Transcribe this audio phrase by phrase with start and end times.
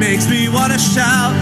[0.00, 1.34] makes me want to shout,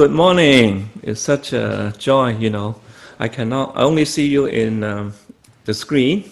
[0.00, 0.88] good morning.
[1.02, 2.76] It's such a joy, you know.
[3.18, 5.12] I cannot I only see you in um,
[5.66, 6.24] the screen,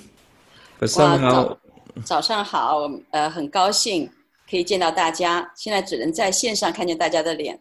[0.80, 1.58] but 哇， somehow 早
[2.04, 4.08] 早上好，呃，很高兴
[4.48, 7.58] 可以见到大家，现在只能在线上看见大家的脸。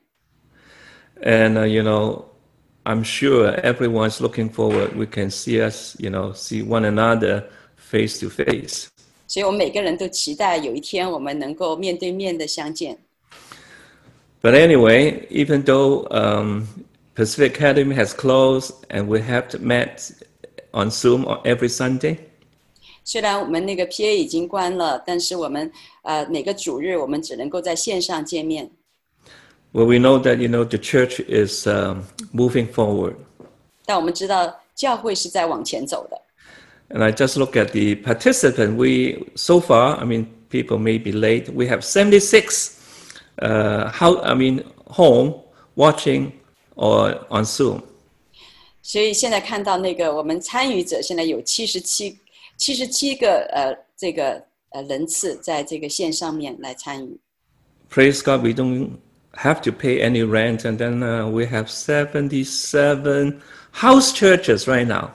[1.22, 2.24] and uh, you know,
[2.86, 4.96] I'm sure everyone's looking forward.
[4.96, 7.44] We can see us, you know, see one another
[7.76, 8.88] face to face.
[9.28, 12.98] 所以我们每个人都期待有一天我们能够面对面的相见。
[14.42, 16.68] But anyway, even though um,
[17.16, 20.12] Pacific Academy has closed and we have met
[20.74, 22.18] on Zoom on every Sunday,
[23.06, 25.72] 虽然我们那个 PA 已经关了，但是我们
[26.04, 28.70] 呃每个主日我们只能够在线上见面。
[29.74, 33.16] well, we know that you know the church is um, moving forward.
[33.86, 36.22] 但我们知道教会是在往前走的。
[36.90, 38.76] And I just look at the participant.
[38.76, 41.52] We so far, I mean, people may be late.
[41.52, 42.77] We have 76
[43.41, 45.35] Uh, how I mean home
[45.75, 46.33] watching
[46.75, 47.83] or on Zoom.
[48.83, 52.19] 所以现在看到那个我们参与者现在有七十七
[52.57, 57.19] 七十七个呃这个呃人次在这个线上面来参与。
[57.91, 58.99] Praise God, we don't
[59.35, 63.41] have to pay any rent, and then uh, we have seventy-seven
[63.73, 65.11] house churches right now.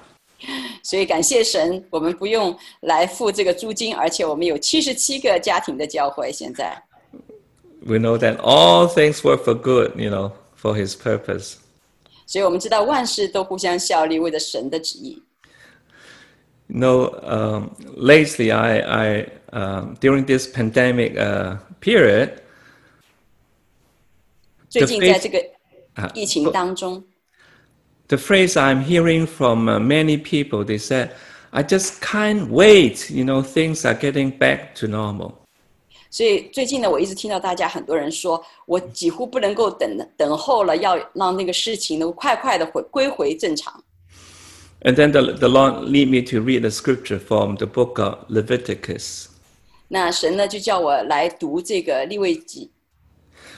[0.83, 6.31] 所以感谢神，我们不用来付这个租金，而且我们有七十七个家庭的教会。
[6.31, 6.81] 现在，
[7.86, 11.56] We know that all things work for good, you know, for His purpose.
[12.26, 15.22] 所以我们知道万事都互相效力，为了神的旨意。
[16.66, 22.42] You know, um, lately, I, I um, during this pandemic uh, period,
[24.68, 25.38] 最近 faith- 在这个
[25.94, 27.02] 啊疫情当中，
[28.08, 31.12] the phrase I'm hearing from uh, many people, they said,
[31.52, 35.41] "I just can't wait." You know, things are getting back to normal.
[36.13, 43.83] 所以最近呢，我一直听到大家很多人说，我几乎不能够等等候了，要让那个事情能够快快的回归回正常。
[44.81, 49.25] And then the the Lord lead me to read the scripture from the book of Leviticus.
[49.87, 52.69] 那神呢就叫我来读这个利未记。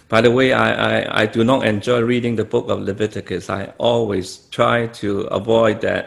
[0.08, 3.50] By the way, I, I, I do not enjoy reading the book of Leviticus.
[3.50, 6.06] I always try to avoid that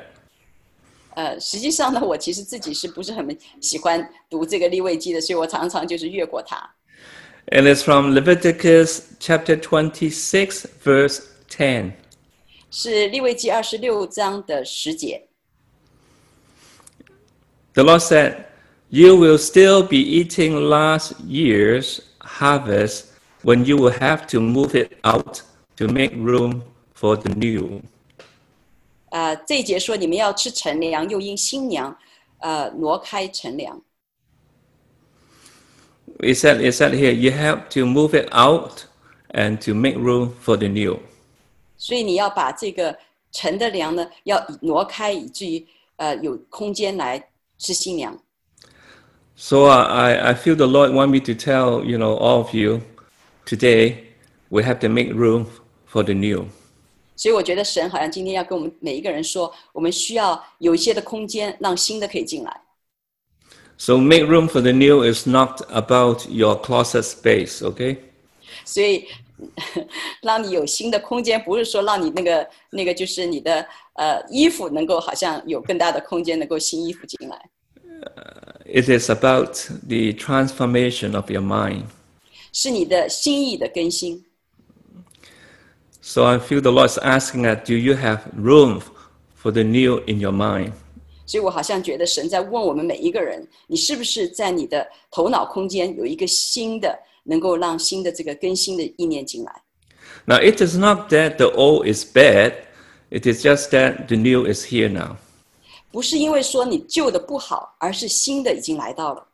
[1.17, 6.57] 呃，实际上呢，我其实自己是不是很喜欢读这个立位记的，所以我常常就是越过它。
[7.47, 11.91] And it's from Leviticus chapter 26, verse 10.
[12.71, 15.27] 是立位记二十六章的十节。
[17.73, 18.45] The Lord said,
[18.89, 23.05] You will still be eating last year's harvest
[23.43, 25.41] when you will have to move it out
[25.77, 26.61] to make room
[26.95, 27.81] for the new.
[29.09, 31.95] 呃，这一节说你们要吃陈粮，又因新娘，
[32.39, 33.81] 呃，挪开陈粮。
[36.19, 38.85] It said, it said here, you have to move it out
[39.29, 40.99] and to make room for the new.
[41.77, 42.97] 所以你要把这个
[43.31, 45.65] 陈的粮呢，要挪开，以至于
[45.97, 47.23] 呃有空间来
[47.57, 48.17] 吃新娘。
[49.35, 52.53] So uh, I, I feel the Lord want me to tell, you know, all of
[52.53, 52.81] you
[53.45, 54.13] today,
[54.49, 55.47] we have to make room
[55.87, 56.47] for the new.
[57.17, 62.61] 所以我觉得神好像今天要跟我们每一个人说，我们需要有一些的空间，让新的可以进来。
[63.77, 67.97] So make room for the new is not about your closet space, okay?
[68.65, 69.07] 所以
[70.21, 77.49] 让你有新的空间，不是说让你那个那个就是你的呃衣服能够好像有更大的空间，能够新衣服进来。
[78.65, 79.55] It is about
[79.87, 81.83] the transformation of your mind.
[82.51, 84.23] 是你的心意的更新。
[86.07, 88.81] So I feel the Lord is asking that do you have room
[89.35, 90.73] for the new in your mind?
[91.25, 99.61] 所以我好像觉得神在问我们每一个人：你是不是在你的头脑空间有一个新的，能够让新的这个更新的意念进来？
[100.25, 102.53] Now it is not that the old is bad,
[103.09, 105.15] it is just that the new is here now.
[105.91, 109.25] 不是因为说你旧的不好，而是新的已经来到了。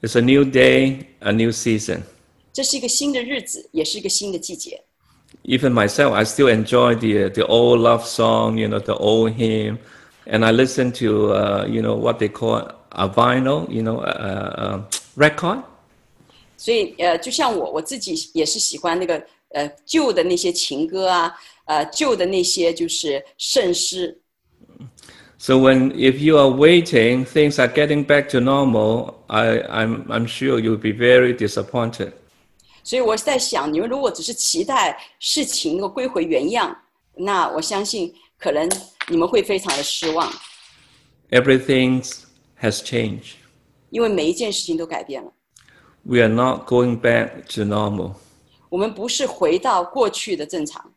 [0.00, 2.00] It's a new day, a new season.
[2.52, 4.82] 这是一个新的日子，也是一个新的季节。
[5.48, 9.78] Even myself, I still enjoy the the old love song, you know, the old hymn,
[10.26, 14.10] and I listen to uh, you know what they call a vinyl, you know, a,
[14.10, 14.32] a,
[14.64, 14.84] a
[15.16, 15.62] record.
[16.56, 21.32] 所以呃，就像我我自己也是喜欢那个呃旧的那些情歌啊，
[21.66, 24.18] 呃旧的那些就是圣诗。
[25.38, 29.14] So when if you are waiting, things are getting back to normal.
[29.28, 32.12] I, I'm I'm sure you'll be very disappointed.
[32.82, 36.76] 所以我在想，你们如果只是期待事情能够归回原样，
[37.14, 38.68] 那我相信可能
[39.08, 40.32] 你们会非常的失望，
[41.30, 42.04] Everything
[42.60, 43.34] has changed.
[43.90, 45.32] 因为每一件事情都改变了。
[46.02, 48.14] We are not going back to normal.
[48.68, 50.92] 我们不是回到过去的正常。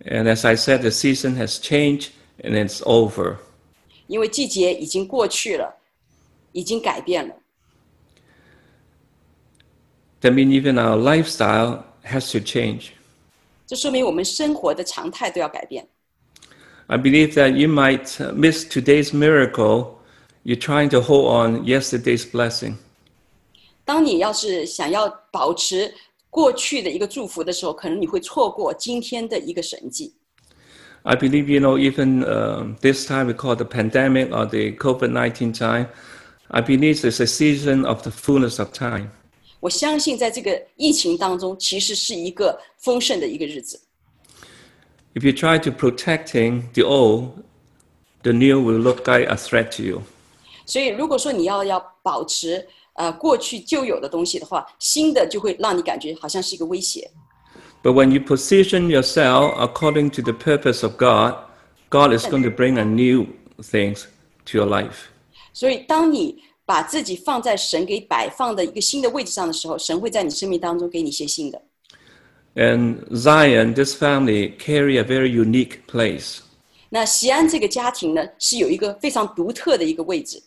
[0.00, 2.08] And as I said, the season has changed
[2.42, 3.36] and it's over.
[4.06, 5.76] 因为季节已经过去了，
[6.52, 7.34] 已经改变了。
[10.20, 12.92] That means even our lifestyle has to change.
[13.66, 15.86] 这说明我们生活的常态都要改变。
[16.86, 19.98] I believe that you might uh, miss today's miracle.
[20.44, 22.74] You're trying to hold on yesterday's blessing.
[23.84, 25.92] 当你要是想要保持
[26.30, 30.14] 过去的一个祝福的时候，可能你会错过今天的一个神迹。
[31.04, 34.72] I believe, you know, even um, this time we call it the pandemic or the
[34.76, 35.88] COVID 19 time,
[36.48, 39.10] I believe it's a season of the fullness of time.
[39.59, 43.79] 我相信在这个疫情当中，其实是一个丰盛的一个日子。
[45.15, 47.31] If you try to protecting the old,
[48.21, 50.01] the new will look like a threat to you.
[50.65, 57.09] 所以，如果说你要要保持呃过去旧有的东西的话，新的就会让你感觉好像是一个威胁。
[57.81, 61.35] But when you position yourself according to the purpose of God,
[61.89, 63.27] God is going to bring a new
[63.61, 64.03] things
[64.45, 65.07] to your life.
[65.53, 71.60] 所以，当你把自己放在神给摆放的一个新的位置上的时候，神会在你生命当中给你一些新的。
[72.54, 76.38] And Zion, this family, carry a very unique place.
[76.88, 80.40] 那西安这个家庭呢，是有一个非常独特的一个位置。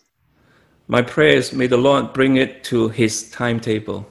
[0.87, 4.05] My prayers, may the Lord bring it to His timetable.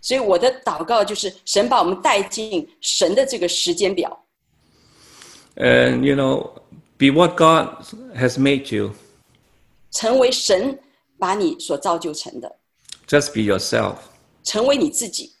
[0.00, 4.24] 所以我的祷告就是，神把我们带进神的这个时间表，
[5.56, 6.50] And, you know,
[6.96, 7.84] be what God
[8.16, 8.92] has made you.
[9.92, 10.78] 成为神
[11.22, 12.56] 把你所造就成的，
[13.06, 13.96] Just be yourself.
[14.44, 15.32] 成为你自己，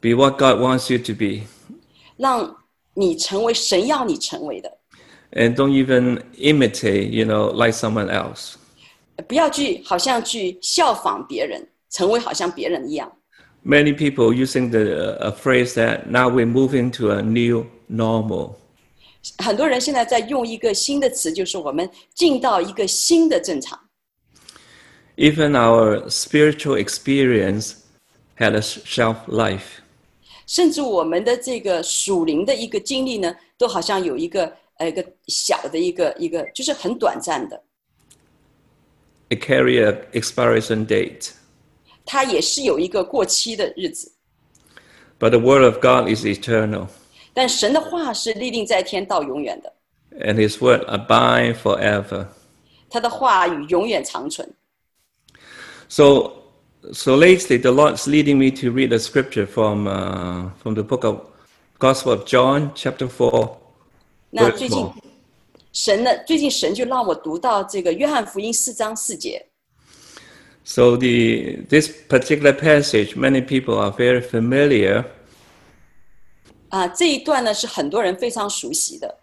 [0.00, 1.46] Be what God wants you to be.
[2.16, 2.56] 让
[2.94, 4.78] 你成为神要你成为的，
[5.32, 8.54] And don't even imitate, you know, like someone else.
[9.26, 13.12] 不要去好像去效仿别人，成为好像别人一样。
[13.64, 18.54] Many people using the uh, a phrase that now we're moving to a new normal.
[19.38, 23.78] 很多人现在在用一个新的词，就是我们进到一个新的正常。
[25.16, 27.74] Even our spiritual experience
[28.36, 29.80] had a sh- shelf life.
[30.46, 37.62] 甚至我们的这个属灵的一个经历呢，都好像有一个呃一个小的一个一个，就是很短暂的，
[39.28, 41.32] It carry a expiration date.
[42.06, 44.10] 它也是有一个过期的日子。
[45.18, 46.86] But the word of God is eternal,
[47.34, 49.72] 但神的话是立定在天到永远的，
[50.20, 52.28] and His word abide forever.
[52.88, 54.48] 他的话语永远长存。
[55.92, 56.44] So,
[56.92, 61.04] so lately, the Lord's leading me to read a scripture from uh, from the book
[61.04, 61.20] of
[61.78, 63.58] Gospel of John, chapter four,
[64.30, 64.94] 那 verse 最近 four.
[65.72, 69.44] 神呢，最近神就让我读到这个约翰福音四章四节。
[70.64, 75.04] So the this particular passage, many people are very familiar.
[76.68, 79.18] 啊，这一段呢是很多人非常熟悉的，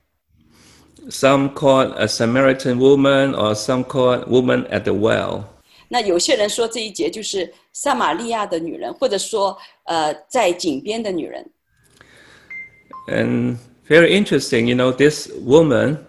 [1.10, 5.44] Some call it a Samaritan woman, or some call it woman at the well.
[5.90, 11.46] 那有些人说这一节就是撒玛利亚的女人，或者说呃在井边的女人。
[13.08, 16.00] And very interesting, you know, this woman,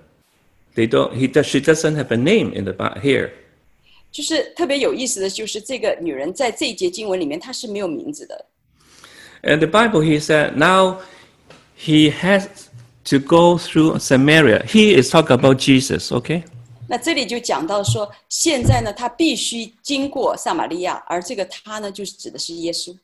[0.74, 3.30] they don't, he does, she doesn't have a name in the Bi- here.
[4.10, 8.46] 就是特别有意思的就是这个女人在这一节经文里面她是没有名字的，
[9.42, 11.00] And the Bible, he said, now
[11.78, 12.46] he has
[13.04, 14.64] to go through Samaria.
[14.66, 16.44] He is talking about Jesus, okay?
[16.90, 22.96] 那这里就讲到说，现在呢，她必须经过撒玛利亚，而这个她呢，就是指的是耶稣。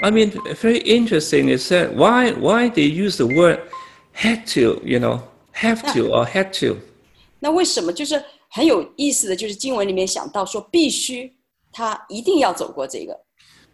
[0.00, 0.30] I mean,
[0.60, 1.48] very interesting.
[1.48, 3.60] It said, why, why they use the word
[4.14, 5.20] had to, you know,
[5.54, 6.78] have to or had to.
[7.40, 11.32] 那为什么就是很有意思的就是经文里面想到说，必须
[11.72, 13.16] 他一定要走过这个，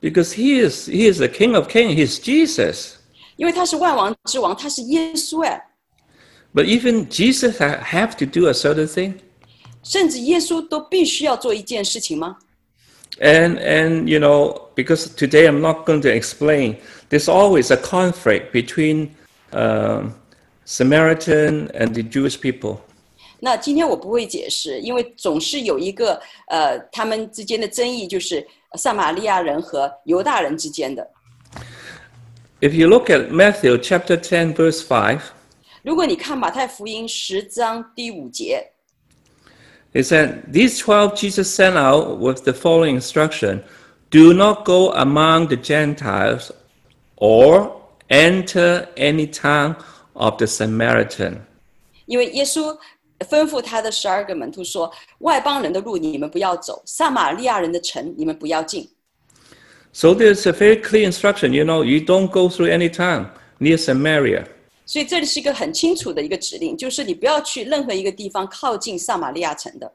[0.00, 1.94] Because he is, he is the King of Kings.
[1.94, 2.96] He's Jesus.
[3.36, 5.62] 因为他是万王之王，他是耶稣哎，
[6.54, 9.14] But even Jesus ha- have to do a certain thing.
[9.82, 12.36] 甚至耶稣都必须要做一件事情吗？
[13.20, 16.78] And, and, you know, because today I'm not going to explain,
[17.10, 19.10] there's always a conflict between
[19.52, 20.14] um,
[20.66, 22.78] Samaritan and the Jewish people.
[23.38, 28.44] 那今天我不会解释，因为总是有一个呃他们之间的争议，就是
[28.76, 31.06] 撒玛利亚人和犹大人之间的。
[32.60, 35.20] If you look at Matthew chapter 10, verse 5,
[35.82, 38.66] 如果你看马太福音十章第五节，
[39.92, 43.62] it said, These 12 Jesus sent out with the following instruction
[44.10, 46.52] Do not go among the Gentiles
[47.16, 49.76] or enter any town
[50.14, 51.40] of the Samaritan.
[52.06, 52.76] 因为耶稣
[53.20, 58.88] 吩咐他的十二个门徒说：“外邦人的路你们不要走，撒玛利亚人的城你们不要进。”
[59.92, 63.78] So there's a very clear instruction, you know, you don't go through any town near
[63.78, 64.44] Samaria.
[64.88, 69.90] 所以这里是一个很清楚的一个指令，就是你不要去任何一个地方靠近撒玛利亚城的。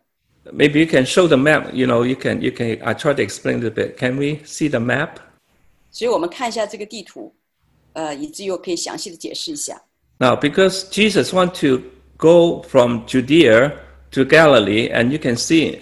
[0.51, 3.21] Maybe you can show the map, you know, you can, you can, I try to
[3.21, 3.97] explain it a bit.
[3.97, 5.17] Can we see the map?
[5.91, 7.33] 所以我们看一下这个地图，
[7.93, 9.79] 呃，以至于我可以详细的解释一下。
[10.17, 11.83] Now, because Jesus want to
[12.17, 13.73] go from Judea
[14.11, 15.79] to Galilee, and you can see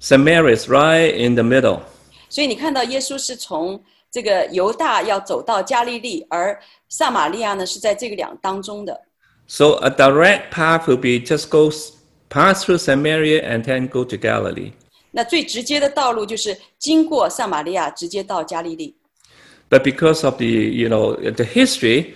[0.00, 1.80] Samaria is right in the middle.
[2.28, 6.58] 所以你看到耶稣是从 这个犹大要走到加利利，而
[6.88, 8.98] 撒玛利亚呢是在这个两当中的。
[9.46, 11.92] So a direct path will be just go s-
[12.28, 14.72] pass through Samaria and then go to Galilee.
[15.10, 18.94] 那最直接的道路就是经过撒玛利亚，直接到加利利。
[19.70, 22.14] But because of the you know the history,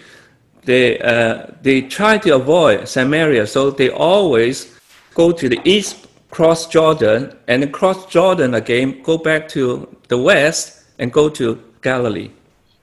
[0.65, 4.67] they uh, they try to avoid Samaria, so they always
[5.15, 5.97] go to the east,
[6.31, 11.59] cross Jordan, and then cross Jordan again, go back to the west, and go to
[11.81, 12.31] Galilee.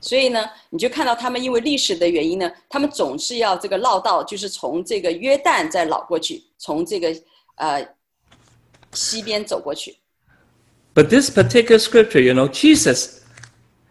[0.01, 7.13] 所以呢，你就看到他们因为历史的原因呢，他们总是要这个绕道，就是从这个约旦再绕过去，从这个
[7.55, 7.85] 呃
[8.93, 9.97] 西边走过去。
[10.95, 13.19] But this particular scripture, you know, Jesus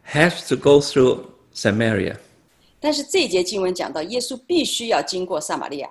[0.06, 2.16] has to go through Samaria.
[2.80, 5.90] 但是这一节经文讲到，耶稣必须要经过撒玛利亚。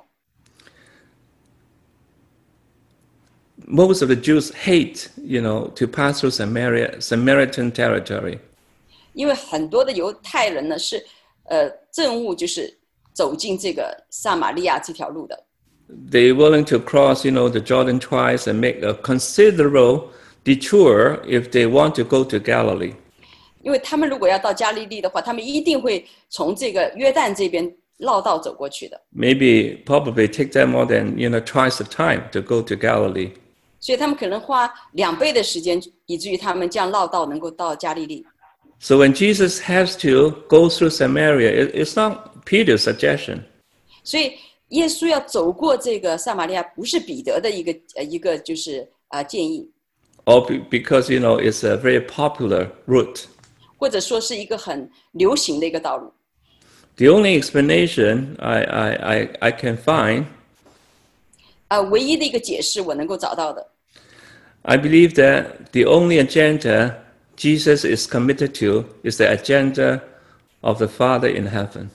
[3.68, 8.40] Most of the Jews hate, you know, to pass through Samaria, Samaritan territory.
[9.14, 11.04] 因为很多的犹太人呢是，
[11.46, 12.72] 呃，政务就是
[13.14, 15.44] 走进这个撒玛利亚这条路的，
[16.12, 20.10] They're willing to cross, you know, the Jordan twice and make a considerable
[20.44, 22.94] detour if they want to go to Galilee.
[23.64, 32.76] 因为他们如果要到加利利的话，他们一定会从这个约旦这边绕道走过去的， Maybe, probably take them more than, you know, twice the time to go to
[32.76, 33.32] Galilee.
[33.80, 38.26] 所以他们可能花两倍的时间，以至于他们这样绕道能够到加利利。
[38.82, 43.44] So when Jesus has to go through Samaria, it, it's not Peter's suggestion.
[44.04, 44.34] 所以
[44.70, 49.70] 耶稣要走过这个撒玛利亚，不是彼得的一个呃一个就是啊、呃建议，
[50.26, 53.26] or be- because you know it's a very popular route.
[53.78, 56.14] 或者说是一个很流行的一个道路。
[56.98, 60.26] The only explanation I, I, I, I can find,
[61.68, 63.68] 啊、唯一的一个解释我能够找到的，
[64.64, 66.96] I believe that the only agenda
[67.36, 70.02] Jesus is committed to is the agenda
[70.62, 71.90] of the Father in heaven.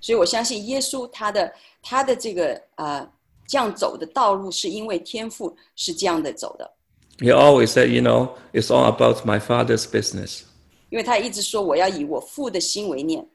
[0.00, 1.52] 所以我相信耶稣他的
[1.82, 3.06] 他的这个呃
[3.46, 6.70] 这样走的道路，是因为天父是这样的走的，
[7.18, 10.42] He always said, you know, it's all about my Father's business.
[10.88, 13.26] 因为他一直说我要以我父的心为念。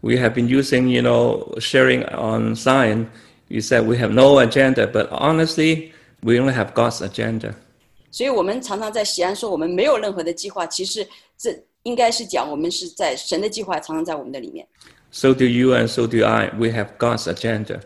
[0.00, 3.08] We have been using, you know, sharing on Zion.
[3.48, 5.92] You said we have no agenda, but honestly,
[6.22, 7.54] we only have God's agenda.
[8.10, 11.50] 所以我们常常在西安说我们没有任何的计划，其实这
[11.82, 14.66] 应该是讲我们是在神的计划常常在我们的里面。
[15.10, 16.50] So do you and so do I.
[16.58, 17.80] We have God's agenda.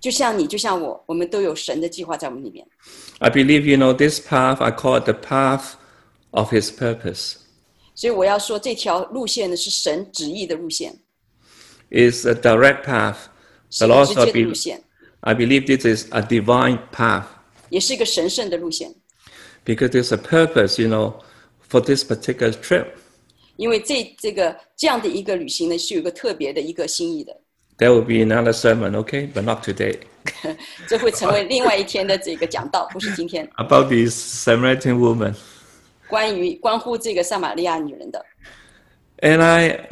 [0.00, 2.66] 就像你，就像我，我们都有神的计划在我们里面。
[3.20, 5.72] I believe, you know, this path, I call it the path
[6.32, 7.36] of His purpose.
[7.94, 10.94] 所以我要说，这条路线呢是神旨意的路线，
[11.90, 13.16] It's a direct path,
[13.70, 14.82] 是 but 直 also I 接的路 be- 线，
[15.20, 17.24] I believe this is a divine path
[17.70, 18.94] 也是一个神圣的路线。
[19.64, 21.14] because there's a purpose, you know,
[21.68, 22.86] for this particular trip.
[23.56, 27.36] 因为这这个这样的一个旅行呢，是有一个特别的一个心意的，
[27.78, 29.98] There will be another sermon, okay, but not today,
[30.88, 35.34] 这会成为另外一天的这个讲道，不是今天 about this Samaritan woman.
[36.08, 38.24] 关于关乎这个撒玛利亚女人的。
[39.20, 39.88] And I,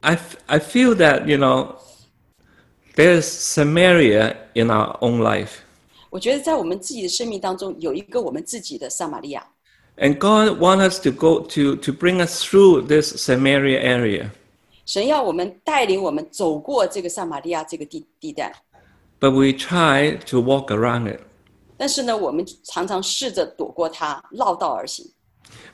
[0.00, 1.76] I, f- I feel that, you know,
[2.94, 5.58] there's Samaria in our own life.
[6.10, 9.44] 我觉得在我们自己的生命当中，有一个我们自己的撒玛利亚，
[9.96, 14.30] And God wants us to go to, to bring us through this Samaria area.
[14.86, 18.54] 神要我们带领我们走过这个撒玛利亚这个地地带。
[19.20, 21.20] But we try to walk around it.
[21.76, 25.10] 但是呢，我们常常试着躲过它，绕道而行。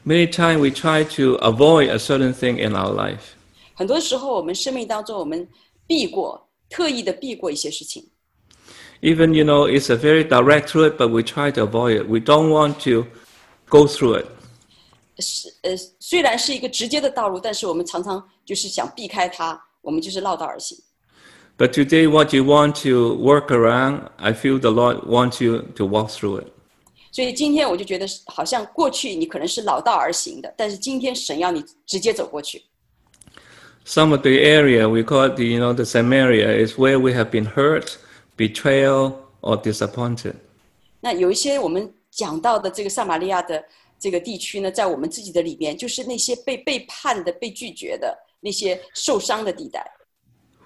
[0.07, 3.35] Many times we try to avoid a certain thing in our life.
[3.75, 5.49] 很多时候，我们生命当中，我们
[5.87, 8.07] 避过，特意的避过一些事情。
[9.03, 12.09] Even, you know, it's a very direct route, but we try to avoid it.
[12.09, 13.07] We don't want to
[13.69, 14.27] go through it.
[15.19, 20.79] 是呃，虽然是一个直接的道路，但是我们常常就是想避开它，我们就是绕道而行。
[21.59, 25.87] But today, what you want to work around, I feel the Lord wants you to
[25.87, 26.47] walk through it.
[27.13, 32.63] 所以今天我就觉得，好像过去你可能是绕道而行的，但是今天神要你直接走过去。
[33.85, 37.13] Some of the area we call it, the, you know, the Samaria is where we
[37.13, 37.97] have been hurt,
[38.37, 40.35] betrayal, or disappointed.
[41.01, 43.65] 那有一些我们讲到的这个撒玛利亚的
[43.99, 49.85] 这个地区呢，在我们自己的里面，就是那些被背叛的、被拒绝的那些受伤的地带。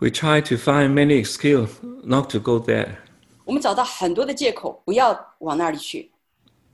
[0.00, 1.68] We try to find many excuses
[2.02, 2.96] not to go there.
[3.44, 6.10] 我们找到很多的借口，不要往那里去。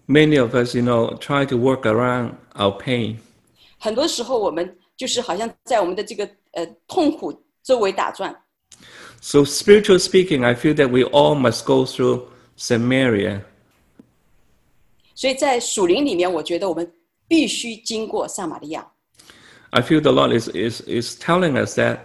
[0.07, 3.17] Many of us, you know, try to work around our pain.
[3.79, 8.35] 很多时候，我们就是好像在我们的这个呃痛苦周围打转。
[9.25, 13.43] So, spiritual speaking, I feel that we all must go through Samaria.
[15.15, 16.91] 所以在属灵里面，我觉得我们
[17.29, 18.91] 必须经过撒玛利亚。
[19.71, 21.99] I feel the Lord is, is, is telling us that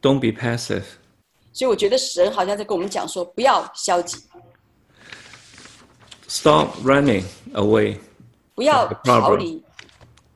[0.00, 0.84] don't be passive.
[1.52, 4.18] 所以我觉得神好像在跟我们讲说，不要消极，
[6.28, 7.98] Stop running away.
[8.54, 9.20] 不要 The problem.
[9.20, 9.62] 逃离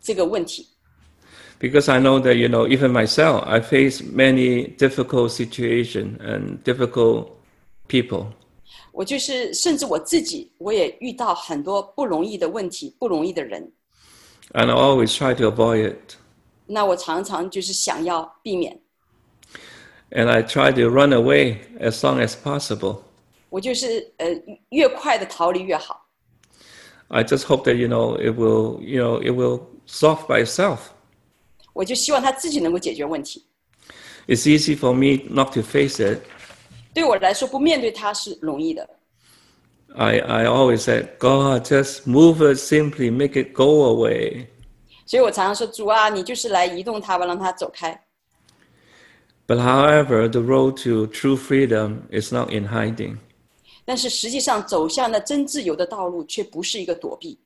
[0.00, 0.68] 这个问题。
[1.62, 7.30] Because I know that, you know, even myself, I face many difficult situations and difficult
[7.88, 8.26] people.
[8.92, 13.72] 我就是，甚至我自己，我也遇到很多不容易的问题，不容易的人。
[14.52, 16.16] And I always try to avoid it.
[16.66, 18.80] 那我常常就是想要避免，
[20.10, 22.98] And I try to run away as long as possible.
[23.50, 24.26] 我就是呃
[24.70, 26.06] 越快的逃离越好。
[27.08, 30.90] I just hope that, you know, it will, you know, it will solve by itself.
[31.72, 33.44] 我就希望他自己能够解决问题。
[34.26, 36.20] It's easy for me not to face it.
[36.92, 38.88] 对我来说，不面对它是容易的。
[39.94, 44.46] I, I always said, God, just move it simply, make it go away.
[45.06, 48.04] 所以我常常说，主啊，你就是来移动它吧，让它走开。
[49.46, 53.16] But however, the road to true freedom is not in hiding.
[53.86, 57.38] 但是实际上，走向那真自由的道路，却不是一个躲避。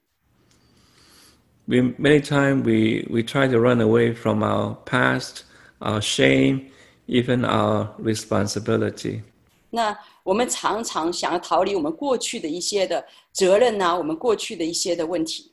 [1.67, 5.45] We many times we, we try to run away from our past,
[5.81, 6.71] our shame,
[7.07, 9.23] even our responsibility.
[9.71, 15.51] 那我们常常想要逃离我们过去的一些的责任呐、我们过去的一些的问题，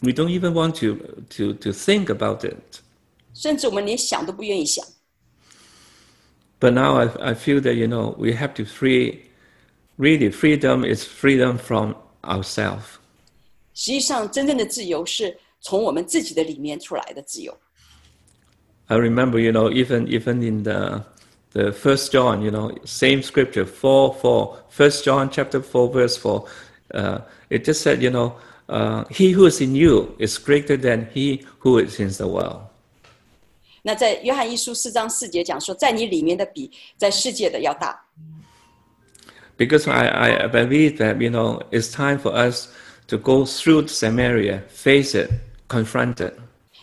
[0.00, 0.96] We don't even want to,
[1.36, 2.80] to, to think about it.
[3.32, 4.84] 甚至我们连想都不愿意想。
[6.60, 9.20] But now I, I feel that, you know, we have to free,
[9.98, 12.98] really, freedom is freedom from ourselves.
[13.74, 17.56] 实际上，真正的自由是 从我们自己的里面出来的自由。
[18.88, 21.04] I remember, you know, even, even in the,
[21.52, 26.44] the first John, you know, same scripture, 4, 4, First John chapter 4, verse 4,
[26.94, 27.18] uh,
[27.50, 28.36] it just said, you know,
[28.68, 32.60] uh, he who is in you is greater than he who is in the world.
[33.82, 38.04] 那在约翰一书四章四节讲说，在你里面的比在世界的要大。
[39.56, 42.68] Because I, I believe that, you know, it's time for us
[43.06, 45.30] to go through Samaria, face it,
[45.70, 46.32] confront it.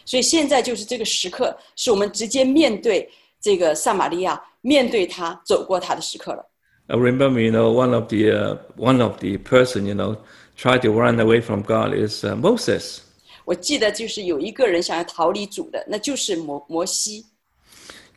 [0.05, 6.45] 所以现在就是这个时刻，是我们直接面对这个撒玛利亚，面对他，走过他的时刻了。
[6.87, 10.17] I remember, you know, one of the, uh, one of the person, you know,
[10.57, 12.99] tried to run away from God is uh, Moses.
[13.45, 17.25] 我记得就是有一个人想要逃离主的，那就是摩摩西。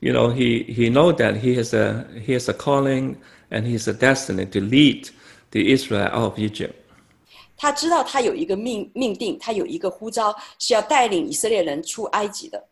[0.00, 3.16] You know, he, he know that he has a, he has a calling
[3.50, 5.08] and he has a destiny to lead
[5.52, 6.74] the Israel out of Egypt.
[7.60, 12.64] 他知道他有一个命命定，他有一个呼召，是要带领以色列人出埃及的。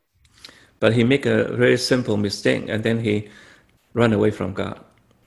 [0.80, 3.28] But he make a very simple mistake and then he
[3.92, 4.78] run away from God.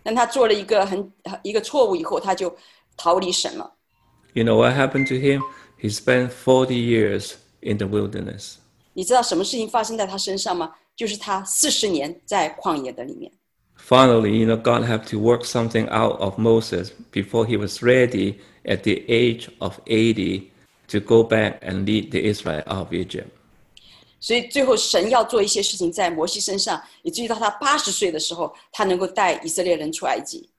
[0.04, 1.12] 但他做了一个很
[1.42, 2.56] 一个错误以后，他就
[2.96, 3.74] 逃离神了。
[4.34, 5.42] You know what happened to him?
[5.82, 8.56] He spent 40 years in the wilderness.
[8.94, 10.74] 你知道什么事情发生在他身上吗？
[10.96, 13.32] 就是他四十年在旷野的里面。
[13.78, 18.40] Finally, you know, God had to work something out of Moses before he was ready
[18.66, 20.50] at the age of 80
[20.90, 23.28] to go back and lead the Israel out of Egypt.
[24.20, 30.50] 所以最后神要做一些事情在摩西身上，以至于到他八十岁的时候，他能够带以色列人出埃及。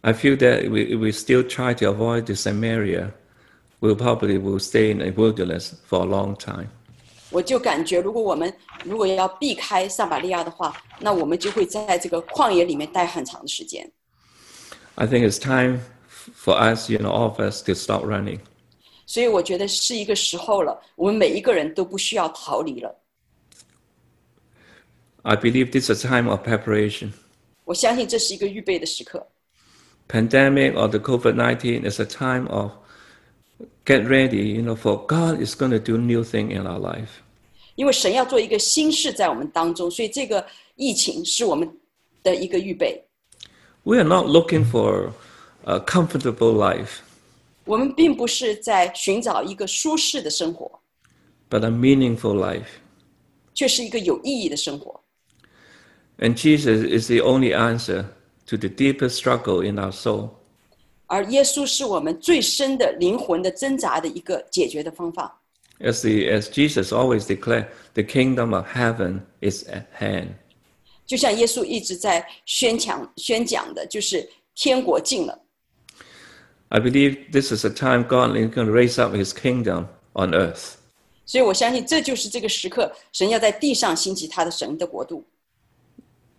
[0.00, 3.10] I feel that we, if we still try to avoid the Samaria,
[3.80, 6.68] we'll probably will stay in the wilderness for a long time.
[7.30, 13.88] 我就感觉，如果我们如果要避开撒玛利亚的话，那我们就会在这个旷野里面待很长的时间。
[14.94, 15.82] I think it's time f-
[16.24, 18.40] for us, you know, all of us to stop running.
[19.06, 22.94] 所以我觉得是一个时候了，我们每一个人都不需要逃离了。
[25.22, 27.10] I believe this is a time of preparation.
[27.64, 29.26] 我相信这是一个预备的时刻。
[30.08, 32.72] Pandemic or the COVID-19 is a time of
[33.84, 37.20] get ready, you know, for God is going to do new thing in our life.
[37.76, 40.44] 因为神要做一个新事在我们当中，所以这个
[40.76, 41.70] 疫情是我们
[42.22, 43.04] 的一个预备。
[43.84, 45.12] We are not looking for
[45.64, 46.98] a comfortable life,
[47.64, 50.80] 我们并不是在寻找一个舒适的生活，
[51.48, 52.66] but a meaningful life.
[53.54, 54.98] 却是一个有意义的生活。
[56.18, 58.06] And Jesus is the only answer
[58.46, 60.30] to the deepest struggle in our soul.
[61.06, 65.40] 而耶稣是我们最深的灵魂的挣扎的一个解决的方法。
[65.80, 70.28] As, the, as Jesus always declared, the kingdom of heaven is at hand.
[71.06, 75.38] 就像耶稣一直在宣讲宣讲的，就是天国近了。
[76.74, 80.32] I believe this is a time God is going to raise up his kingdom on
[80.32, 80.76] earth.
[81.26, 85.24] 所以我相信这就是这个时刻，神要在地上兴起他的神的国度。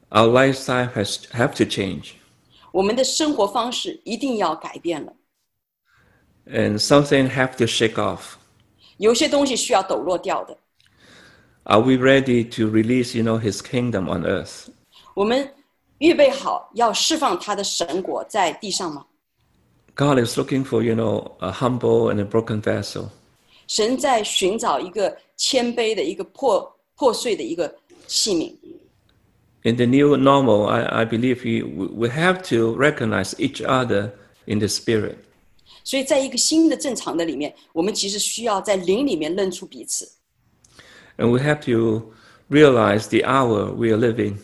[0.10, 2.12] Our lifestyle has have to change.
[2.72, 5.14] 我们的生活方式一定要改变了，
[6.48, 8.36] And something have to shake off.
[8.98, 10.58] 有些东西需要抖落掉的。
[11.64, 14.68] Are we ready to release, you know, his kingdom on earth?
[15.14, 15.54] 我们
[16.00, 19.06] 预备好要释放他的神国在地上吗？
[19.96, 23.10] God is looking for, you know, a humble and a broken vessel.
[23.68, 27.74] 神在寻找一个谦卑的一个破破碎的一个
[28.08, 28.54] 器皿。
[29.64, 34.12] In the new normal, I, I believe we, we have to recognize each other
[34.46, 35.16] in the spirit.
[35.84, 40.12] 所以在一个新的正常的里面，我们其实需要在灵里面认出彼此。
[41.18, 42.14] And we have to
[42.50, 44.38] realize the hour we are living.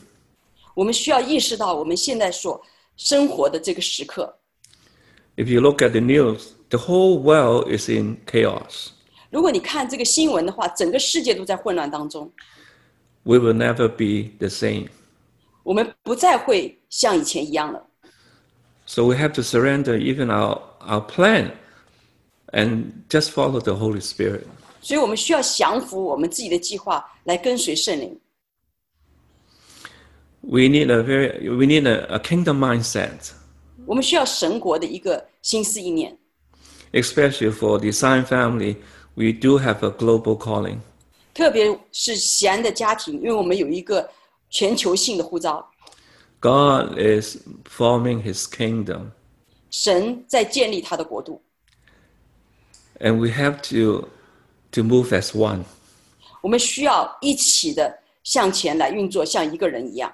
[0.75, 2.61] 我们需要意识到我们现在所
[2.95, 4.37] 生活的这个时刻。
[5.35, 8.89] If you look at the news, the whole world is in chaos.
[9.29, 12.31] 如果你看这个新闻的话，整个世界都在混乱当中，
[13.23, 14.87] We will never be the same.
[15.63, 17.85] 我们不再会像以前一样了。
[18.85, 21.51] So we have to surrender even our, our plan
[22.53, 24.43] and just follow the Holy Spirit.
[24.79, 28.17] 所以我们需要降服我们自己的计划，来跟随圣灵。
[30.39, 33.33] We need a very we need a, a kingdom mindset,
[33.91, 36.17] 我们需要神国的一个心思意念，
[36.91, 38.77] especially for the Sign family.
[39.15, 40.77] We do have a global calling.
[41.33, 44.09] 特别是喜安的家庭，因为我们有一个
[44.49, 45.67] 全球性的呼召。
[46.39, 49.11] God is forming His kingdom,
[49.71, 51.41] 神在建立他的国度，
[52.99, 54.07] and we have to
[54.71, 55.63] to move as one.
[56.41, 60.13] 我们需要一起的向前来运作，像一个人一样。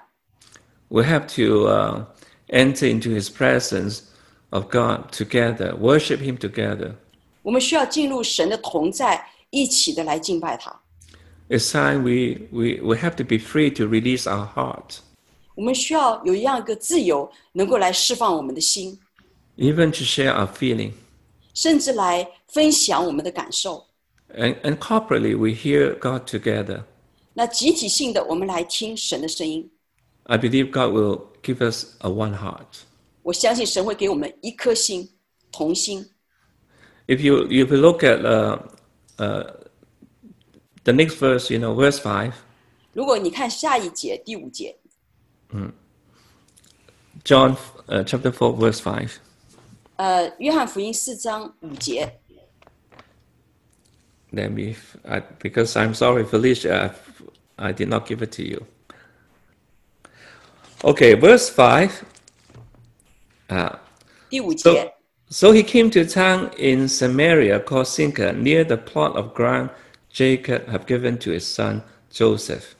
[0.88, 2.04] We have to uh,
[2.48, 4.02] enter into His presence
[4.50, 6.94] of God together, worship Him together.
[7.42, 10.80] 我们需要进入神的同在，一起的来敬拜他。
[11.48, 14.98] It's time we, we, we have to be free to release our heart,
[15.54, 18.98] 我们需要有一样一个自由，能够来释放我们的心，
[19.56, 20.92] even to share our feeling.
[21.52, 23.86] 甚至来分享我们的感受。
[24.36, 26.82] And, and corporately, we hear God together.
[27.34, 29.70] 那集体性的，我们来听神的声音。
[30.28, 32.82] I believe God will give us a one heart.
[33.22, 35.10] 我相信神会给我们一颗心，
[35.52, 36.10] 同心。
[37.06, 38.58] If you, if you look at uh,
[39.18, 39.44] uh,
[40.84, 42.32] the next verse, you know, verse 5,
[42.92, 44.76] 如果你看下一节第五节，
[47.24, 47.56] John
[47.88, 49.10] uh, chapter 4, verse 5.
[49.96, 52.18] 呃，约翰福音四章五节，
[54.32, 54.74] Let me,
[55.04, 56.92] I, because I'm sorry, Felicia,
[57.56, 58.66] I, I did not give it to you.
[60.83, 62.05] Okay, verse 5.
[63.49, 63.75] Uh,
[65.29, 69.69] so he came to a town in Samaria called Sychar near the plot of ground
[70.11, 72.75] Jacob had given to his son Joseph.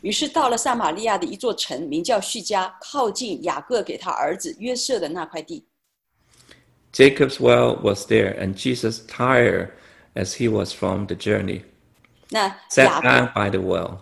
[0.00, 5.64] 于是到了撒玛利亚的一座城，名叫叙加，靠近雅各给他儿子约瑟的那块地。
[6.92, 9.70] Jacob's well was there, and Jesus, tired
[10.14, 11.62] as he was from the journey,
[12.70, 13.98] sat down by the well.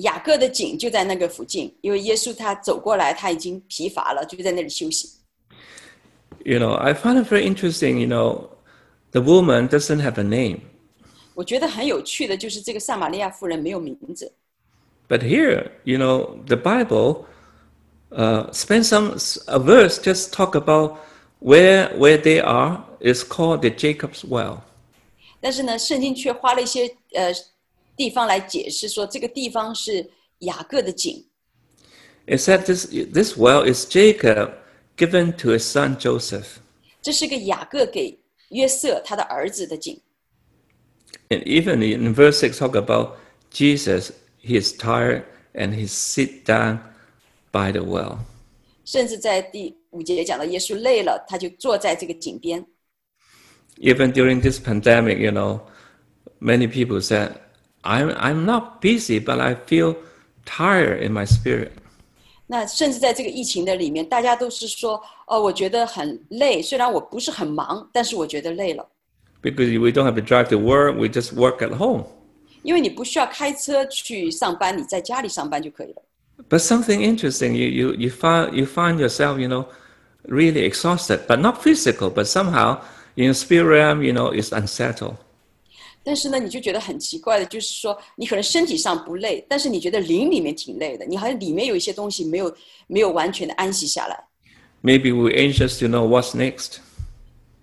[0.00, 5.10] 雅各的井就在那个附近，因为耶稣他走过来，他已经疲乏了，就在那里休息。
[6.44, 8.50] You know, I find it very interesting, you know,
[9.10, 10.60] the woman doesn't have a name.
[11.34, 14.32] 我觉得很有趣的就是这个撒玛利亚妇人没有名字，
[15.08, 17.26] But here, you know, the Bible
[18.10, 20.98] uh, spends some a verse just talk about
[21.40, 22.82] where where they are.
[23.00, 24.58] It's called the Jacob's Well.
[25.40, 27.32] 但是呢，圣经却花了一些呃
[28.00, 30.08] 地方来解释说，这个地方是
[30.40, 31.24] 雅各的井。
[32.26, 34.52] It said this this well is Jacob
[34.96, 36.58] given to his son Joseph.
[37.00, 38.18] 这是个雅各给
[38.50, 40.00] 约瑟他的儿子的井。
[41.28, 43.16] And even in verse six, talk about
[43.50, 44.10] Jesus.
[44.42, 46.78] He is tired and he sit down
[47.50, 48.18] by the well.
[48.84, 52.64] 甚至在第五节讲到耶稣累了，他就坐在这个井边。
[53.78, 55.60] Even during this pandemic, you know,
[56.40, 57.32] many people said,
[57.82, 59.96] "I'm I'm not busy, but I feel
[60.44, 61.70] tired in my spirit."
[62.46, 68.86] 那甚至在这个疫情的里面，大家都是说，哦，我觉得很累，虽然我不是很忙，但是我觉得累了，
[69.42, 72.04] Because we don't have to drive to work, we just work at home.
[72.62, 76.02] 因为你不需要开车去上班，你在家里上班就可以了。
[76.48, 79.66] But something interesting, you, you, you, find, you find yourself, you know,
[80.28, 82.78] really exhausted, but not physical, but somehow
[83.16, 85.16] in the spirit realm, you know, it's unsettled.
[86.02, 94.24] 但是呢，你就觉得很奇怪的，就是说你可能身体上不累，但是你觉得灵里面挺累的，你好像里面有一些东西没有没有完全的安息下来。
[94.82, 96.78] Maybe we're anxious to know what's next.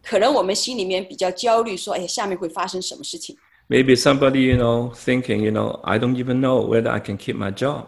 [0.03, 3.37] 可能我们心里面比较焦虑，说，哎呀，下面会发生什么事情？
[3.69, 7.35] Maybe somebody, you know, thinking, you know, I don't even know whether I can keep
[7.37, 7.85] my job.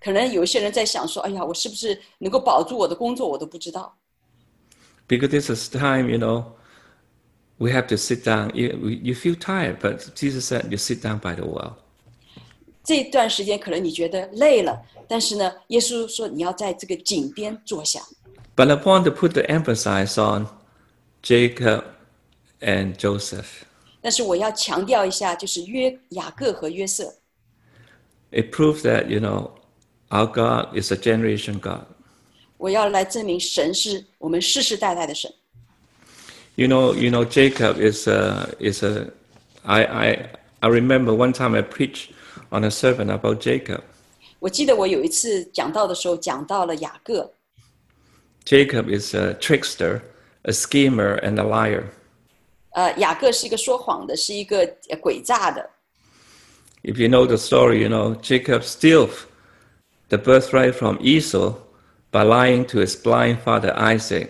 [0.00, 3.94] 可能有一些人在想说，哎呀，我是不是能够保住我的工作，我都不知道。
[5.06, 6.44] Because this is time, you know,
[7.58, 8.50] we have to sit down.
[8.54, 11.74] You, you feel tired, but Jesus said you sit down by the well.
[12.82, 18.00] 这段时间可能你觉得累了，但是呢，耶稣说你要在这个井边坐下。
[18.54, 20.48] But I want to put the emphasis on
[21.22, 21.84] Jacob
[22.60, 23.62] and Joseph.
[24.02, 27.14] 但是我要强调一下，就是约雅各和约瑟，
[28.30, 29.52] It proves that, you know,
[30.10, 31.86] our God is a generation God.
[32.58, 35.32] 我要来证明神是我们世世代代的神。
[36.58, 39.10] You know, you know, Jacob is a, is a,
[39.64, 40.28] I, I,
[40.62, 42.12] I remember one time I preached
[42.52, 43.80] on a sermon about Jacob.
[44.38, 47.32] 我记得我有一次讲到的时候，讲到了雅各，
[48.44, 50.02] Jacob is a trickster,
[50.42, 51.84] a schemer, and a liar.
[52.70, 54.58] 呃，雅各是一个说谎的，是一个
[54.90, 55.70] 呃诡诈的。
[56.82, 59.24] If you know the story, you know, Jacob steals
[60.08, 61.54] the birthright from Esau
[62.12, 64.28] by lying to his blind father Isaac.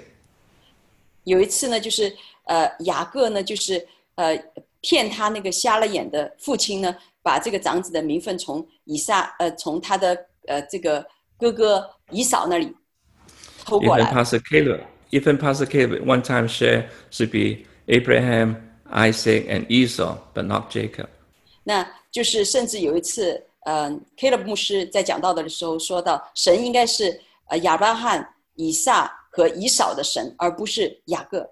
[1.23, 2.15] 有一次呢，就是
[2.45, 4.37] 呃雅各呢，就是呃
[4.81, 11.05] 骗他那个瞎了眼的父亲呢，把这个长子的名分从以撒呃从他的呃这个
[11.37, 12.73] 哥哥以扫那里
[13.65, 14.11] 偷过 Even。
[14.11, 18.55] Pastor Caleb, even Pastor Caleb one time shared should be Abraham,
[18.91, 21.07] Isaac, and Esau, but not Jacob.
[21.63, 31.50] 那就是甚至有一次，呃，K 勒牧师在讲道的时候说到，神应该是呃亚伯拉罕、以撒和以扫的神，而不是雅各。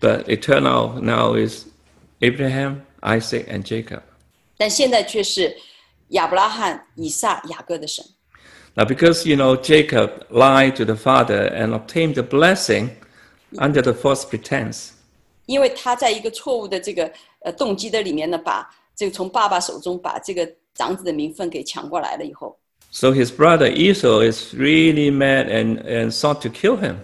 [0.00, 1.66] But it turned out now is
[2.20, 4.02] Abraham, Isaac, and Jacob.
[4.56, 5.56] 但现在却是
[6.08, 8.04] 亚伯拉罕、以撒、雅各的神。
[8.74, 12.90] Now, because you know Jacob lied to the father and obtained the blessing
[13.56, 14.90] under the false pretense,
[15.46, 17.10] 因为他在一个错误的这个
[17.40, 22.58] 呃动机的里面呢，把这个从爸爸手中把这个长子的名分给抢过来了以后，
[22.90, 26.96] so his brother Esau is really mad and, and sought to kill him.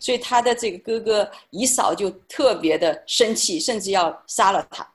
[0.00, 4.86] 所以他的这个哥哥以扫就特别的生气，甚至要杀了他。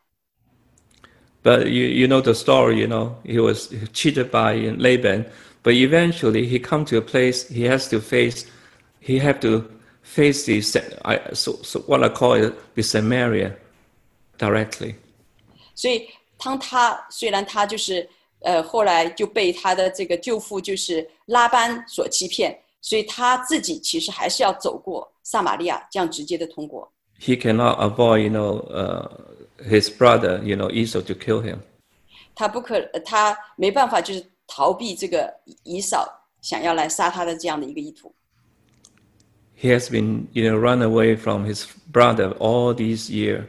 [1.44, 5.26] But you, you know the story, you know, he was cheated by Laban,
[5.62, 8.46] but eventually he come to a place he has to face,
[9.02, 9.66] he have to
[10.04, 13.58] face the, Sa- I, so, so what I call it, the Samaria
[14.38, 14.96] directly.
[15.76, 16.08] 所以
[16.38, 18.08] 当他虽然他就是
[18.41, 26.91] 呃后来就被他的这个舅父就是拉班所欺骗，所以他自己其实还是要走过撒玛利亚，这样直接的通过。
[27.21, 29.09] He cannot avoid, you know, uh,
[29.69, 31.59] his brother, you know, Esau to kill him.
[32.35, 35.35] 他不可，呃他没办法，就是逃避这个
[35.65, 36.09] 以扫
[36.41, 38.15] 想要来杀他的这样的一个意图。
[39.61, 43.43] He has been, you know, run away from his brother all these years.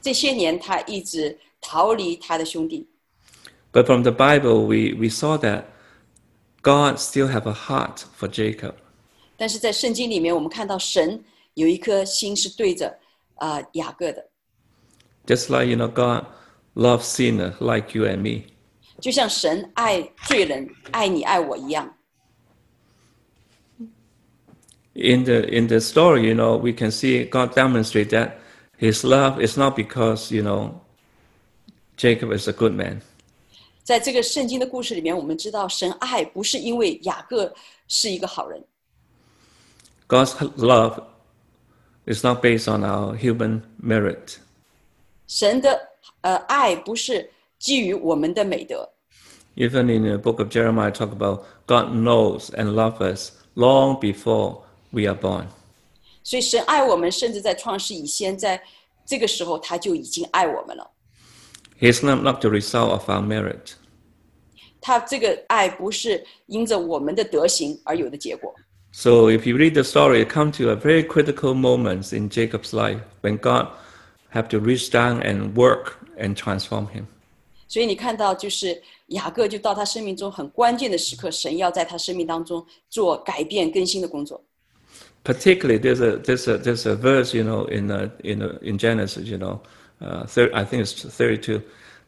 [0.00, 2.88] 这些年，他一直逃离他的兄弟。
[3.73, 5.65] But from the Bible, we, we saw that
[6.61, 8.73] God still have a heart for Jacob.
[9.37, 12.89] 但是在圣经里面，我们看到神有一颗心是对着
[13.35, 14.25] 啊、呃雅各的，
[15.25, 16.25] Just like, you know, God
[16.75, 18.45] loves sinners like you and me.
[18.99, 21.95] 就像神爱罪人、爱你、爱我一样。
[24.93, 28.31] In the, in the story, you know, we can see God demonstrate that
[28.77, 30.81] his love is not because, you know,
[31.95, 33.01] Jacob is a good man.
[33.83, 37.53] 在这个圣经的故事里面，我们知道神爱不是因为雅各
[37.87, 38.63] 是一个好人，
[40.07, 41.03] God's love
[42.05, 44.37] is not based on our human merit.
[45.27, 45.79] 神的
[46.21, 48.89] 呃爱不是基于我们的美德。
[49.55, 54.61] Even in the book of Jeremiah, talk about God knows and loves us long before
[54.91, 55.45] we are born.
[56.23, 58.61] 所以神爱我们，甚至在创世以前，在
[59.05, 60.89] 这个时候他就已经爱我们了。
[61.83, 63.73] He's not, not the result of our merit.
[64.81, 68.53] 他这个爱不是因着我们的德行而有的结果。
[68.91, 72.73] So if you read the story, it comes to a very critical moment in Jacob's
[72.73, 73.67] life when God
[74.33, 77.05] have to reach down and work and transform him.
[77.67, 84.43] 所以你看到，就是雅各就到他生命中很关键的时刻，神要在他生命当中做改变更新的工作。
[85.23, 88.77] Particularly, there's a there's a there's a verse, you know, in uh, in uh, in
[88.77, 89.59] Genesis, you know,
[90.03, 91.61] uh, thir- I think it's 32,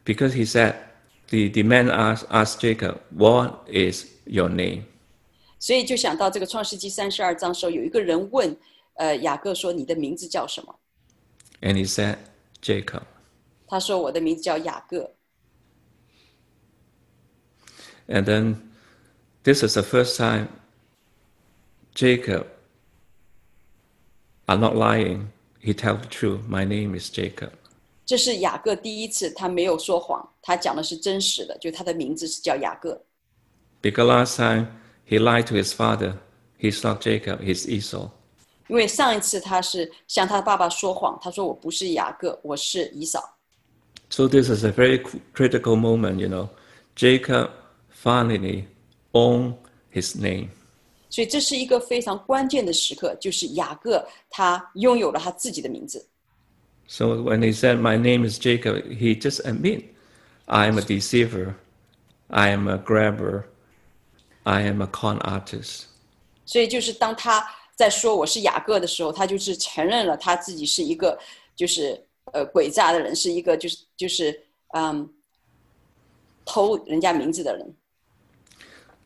[0.06, 0.76] because he said
[1.30, 4.84] the the man asked asked Jacob, "What is your name?"
[5.60, 8.56] 所以就想到这个创世纪三十二章的时候，有一个人问，
[8.96, 10.76] 呃，雅各说：“你的名字叫什么
[11.62, 12.18] And he said,
[12.62, 13.04] Jacob.
[13.68, 15.12] 他说我的名字叫雅各。
[18.08, 18.56] And then
[19.44, 20.48] this is the first time
[21.94, 22.48] Jacob
[24.48, 25.28] are not lying.
[25.62, 26.42] He tells the truth.
[26.50, 27.52] My name is Jacob.
[28.07, 32.99] 这是雅各第一次，他没有说谎，他讲的是真实的，就他的名字是叫雅各。
[33.83, 34.69] Because last time
[35.09, 36.15] he lied to his father.
[36.59, 38.09] He's not Jacob, he's Esau.
[38.69, 43.37] 因为上一次他是向他爸爸说谎，他说我不是雅各，我是以扫。
[44.09, 46.49] So this is a very cr- critical moment, you know.
[46.95, 47.51] Jacob
[47.93, 48.65] finally
[49.13, 49.55] owned
[49.93, 50.49] his name.
[51.11, 56.07] 所以这是一个非常关键的时刻，就是雅各他拥有了他自己的名字。
[56.88, 59.96] So when he said, My name is Jacob, he just admit,
[60.48, 61.56] I am a deceiver,
[62.30, 63.46] I am a grabber,
[64.44, 65.86] I am a con artist.
[66.46, 67.42] 所以就是当他
[67.76, 71.18] 在说我是雅各的时候，他就是承认了他自己是一个
[71.56, 71.98] 就是
[72.34, 74.38] 呃诡诈的人，是一个就是就是
[74.74, 75.10] 嗯
[76.44, 77.74] 偷人家名字的人。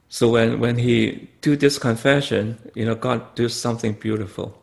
[0.10, 4.54] So when, when he do this confession, you know, God do something beautiful.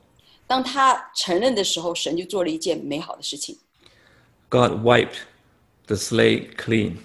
[0.47, 3.59] 当他承认的时候，神就做了一件美好的事情，
[4.49, 5.17] God wiped
[5.87, 6.97] the slate clean.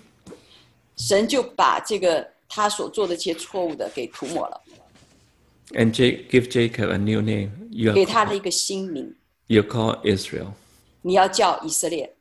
[0.98, 4.62] 神就把这个他所做的这些错误的给涂抹了，
[5.72, 7.52] and Ja- give Jacob a new name.
[7.72, 9.16] You're, 给他的一个新名，
[9.48, 10.54] you're called Israel.
[11.04, 12.16] 你要叫以色列。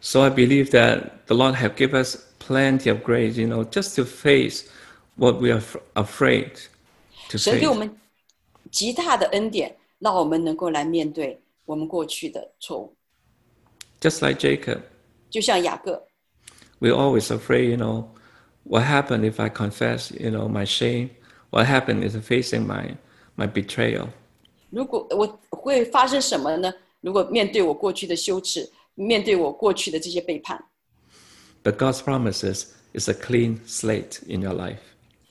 [0.00, 3.96] So I believe that the Lord have given us plenty of grace, you know, just
[3.96, 4.64] to face
[5.16, 6.50] what we are af- afraid
[7.30, 7.78] to 神给我 face.
[7.78, 8.00] 们
[8.70, 12.94] 极大的恩典， 让我们能够来面对我们过去的错误。
[14.00, 14.80] Just like Jacob,
[15.30, 16.02] 就像雅各，
[16.80, 18.06] we're always afraid, you know,
[18.64, 21.10] what happened if I confess, you know, my shame?
[21.50, 22.96] What happened is facing my,
[23.36, 24.08] my betrayal.
[24.70, 26.72] 如果我会发生什么呢？
[27.00, 30.62] 如果面对我过去的羞耻，面对我过去的这些背叛，
[31.64, 34.78] But God's promises is a clean slate in your life.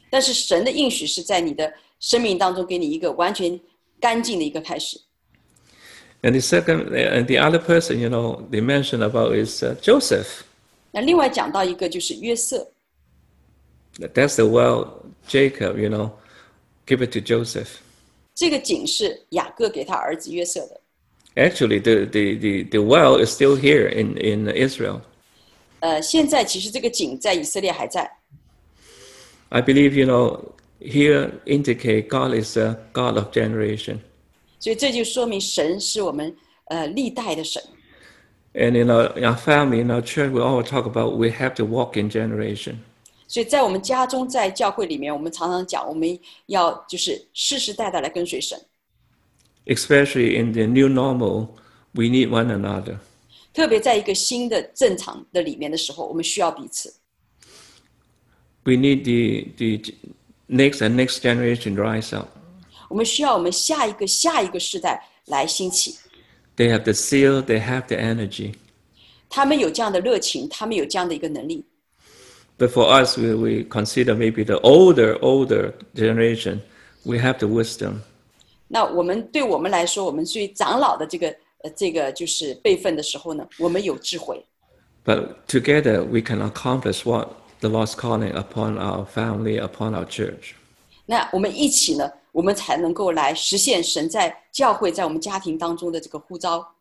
[0.10, 3.60] 但是神的应许是在你的生命当中给你一个完全
[4.02, 5.00] 干净的一个开始。
[6.22, 10.44] And the second, and the other person, you know, they mentioned about is uh, Joseph.
[10.92, 12.72] 那另外讲到一个就是约瑟，
[14.00, 16.12] That's the well Jacob, you know,
[16.86, 17.68] give it to Joseph.
[18.34, 20.82] 这个井是雅各给他儿子约瑟的。
[21.36, 25.02] Actually, the, the, the, the well is still here in, in Israel.
[25.82, 28.12] 呃，现在其实这个井在以色列还在。
[29.50, 30.52] I believe, you know,
[30.82, 34.00] here indicate God is a God of generation.
[34.60, 37.62] 所以这就说明神是我们呃历代的神。
[38.54, 41.54] And in our, in our family, in our church, we always talk about we have
[41.56, 42.78] to walk in generation.
[43.28, 46.18] 所以在我们家中，在教会里面，我们常常讲，我们
[46.48, 48.58] 要就是世世代代来跟随神。
[49.66, 51.50] Especially in the new normal,
[51.92, 52.98] we need one another.
[53.54, 56.94] 特别在一个新的正常的里面的时候，我们需要彼此。
[58.64, 59.94] We need the, the
[60.48, 62.28] next and next generation to rise up.
[62.90, 65.96] 我们需要我们下一个下一个世代来兴起。
[66.56, 68.54] They have the zeal, they have the energy.
[69.30, 71.66] 他们有这样的热情，他们有这样的一个能力。
[72.58, 76.62] But for us, we, we consider maybe the older, older generation,
[77.04, 78.02] we have the wisdom.
[78.68, 81.28] 那我们对我们来说，我们最长老的这个
[81.64, 84.44] 呃这个就是辈分的时候呢，我们有智慧。
[85.06, 87.30] But together, we can accomplish what
[87.62, 90.54] the Lord's calling upon our family, upon our church.
[91.06, 96.76] 那我们一起呢，我们才能够来实现神在教会、在我们家庭当中的这个呼召。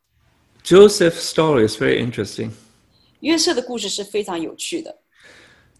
[0.65, 2.51] Joseph's story is very interesting.
[3.21, 4.99] 约瑟的故事是非常有趣的。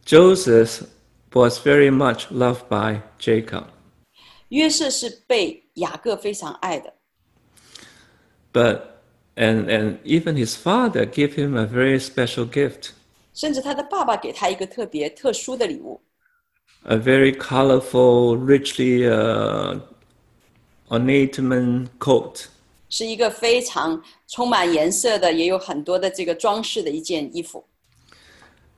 [0.07, 0.83] Joseph
[1.33, 3.65] was very much loved by Jacob,
[4.49, 6.95] 约瑟是被雅各非常爱的，
[8.53, 8.81] but
[9.35, 12.93] and and even his father gave him a very special gift,
[13.35, 16.01] 甚至他的爸爸给他一个特别特殊的礼物，
[16.85, 19.81] a very colorful, richly uh,
[20.89, 22.47] ornament coat.
[22.89, 27.65] 是一个非常充满颜色的，也有很多的这个装饰的一件衣服。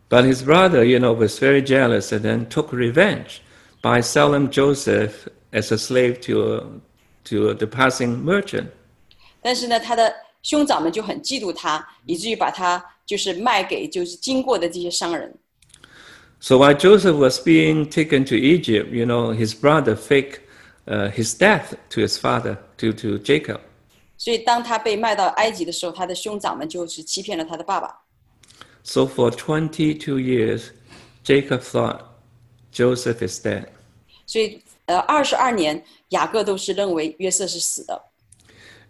[0.09, 3.41] But his brother, you know, was very jealous and then took revenge
[3.83, 6.81] by selling Joseph as a slave to
[7.25, 8.69] to the passing merchant.
[9.43, 10.13] 但是呢，他的
[10.43, 15.35] 兄长们就很嫉妒他，以至于把他就是卖给就是经过的这些商人。
[16.41, 20.41] So while Joseph was being taken to Egypt, you know, his brother faked
[20.87, 23.61] uh, his death to his father, to, to Jacob.
[24.17, 28.03] 所以当他被卖到埃及的时候，他的兄长们就是欺骗了他的爸爸。
[28.85, 30.71] So for 22 years,
[31.25, 32.01] Jacob thought
[32.73, 33.67] Joseph is dead.
[34.27, 38.01] 所以呃，二十二年，雅各都是认为约瑟是死的。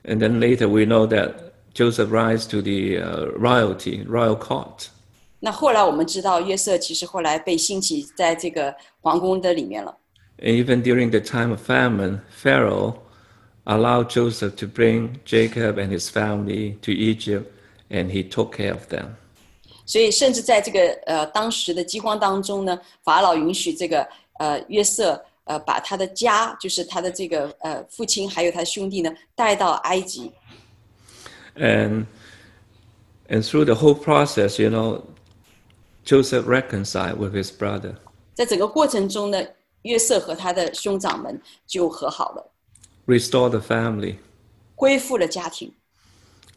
[0.04, 4.88] And then later we know that Joseph rise to the uh, royalty, royal court.
[5.40, 9.96] 那后来我们知道，约瑟其实后来被兴起在这个皇宫的里面了。
[10.40, 12.96] And even during the time of famine, Pharaoh
[13.64, 17.46] allowed Joseph to bring Jacob and his family to Egypt,
[17.90, 19.16] and he took care of them.
[19.84, 24.06] 所以，甚至在这个呃当时的饥荒当中呢，法老允许这个
[24.38, 30.32] 呃约瑟 呃把他的家，就是他的这个呃父亲还有他的兄弟呢带到埃及。
[31.56, 32.06] And
[33.28, 35.02] and through the whole process, you know,
[36.04, 37.96] Joseph reconciled with his brother.
[38.34, 39.44] 在整个过程中呢，
[39.82, 42.52] 约瑟和他的兄长们就和好了，
[43.06, 44.16] restore the family,
[44.76, 45.72] 恢复了家庭。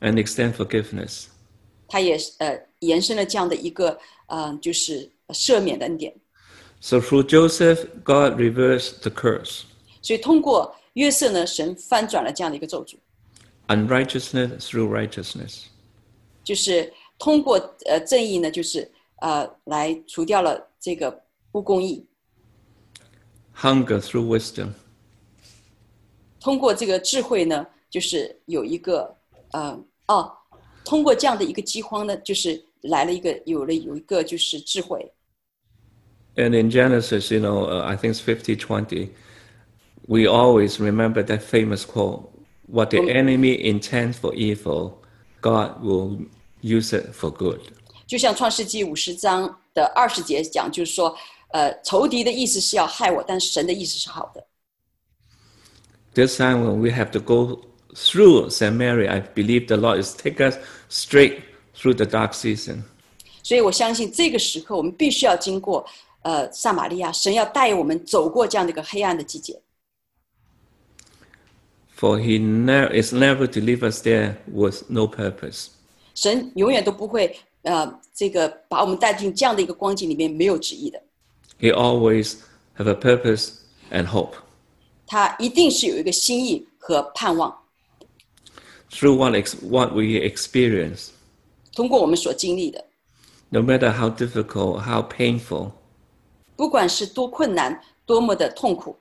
[0.01, 1.25] and extend forgiveness.
[1.87, 6.13] 他也呃延伸了这样的一个呃就是赦免的恩典。
[6.79, 9.65] So through Joseph, God reversed the curse.
[10.01, 12.95] 所以通过约瑟呢，神翻转了这样的一个咒诅，
[13.67, 15.65] Unrighteousness through righteousness.
[16.43, 21.21] 就是通过呃正义呢，就是呃来除掉了这个
[21.51, 22.03] 不公义，
[23.55, 24.69] Hunger through wisdom.
[26.39, 29.15] 通过这个智慧呢，就是有一个
[29.51, 30.33] 呃哦，
[30.83, 35.07] 通过这样的一个饥荒呢，就是来了一个有了有一个就是智慧。
[36.36, 39.10] and in Genesis, you know, uh, I think it's 50 20,
[40.06, 42.30] we always remember that famous quote
[42.68, 45.02] what the enemy intends for evil,
[45.40, 46.18] God will
[46.60, 47.60] use it for good.
[48.06, 51.16] 就像创世纪五十章的二十节讲，就是说，
[51.48, 54.44] 呃，仇敌的意思是要害我，但神的意思是好的。
[56.14, 57.62] This time when we have to go
[57.94, 60.56] through Samaria, I believe the Lord is taking us
[60.88, 61.40] straight
[61.74, 62.82] through the dark season.
[63.42, 65.84] 所以我相信这个时刻我们必须要经过
[66.25, 69.61] 呃撒玛利亚，神要带我们走过这样的一个黑暗的季节。
[71.97, 75.67] For he ne- is never to leave us there with no purpose.
[76.15, 81.01] 神永远都不会呃这个把我们带进这样的一个光景里面没有旨意的，
[81.59, 82.37] He always
[82.77, 83.53] have a purpose
[83.91, 84.33] and hope.
[85.05, 87.55] 他一定是有一个心意和盼望。
[88.89, 91.09] Through what, ex- what we experience,
[91.73, 92.83] 通过我们所经历的，
[93.49, 95.71] no matter how difficult, how painful,
[96.55, 98.95] 不管是多困难，多么的痛苦，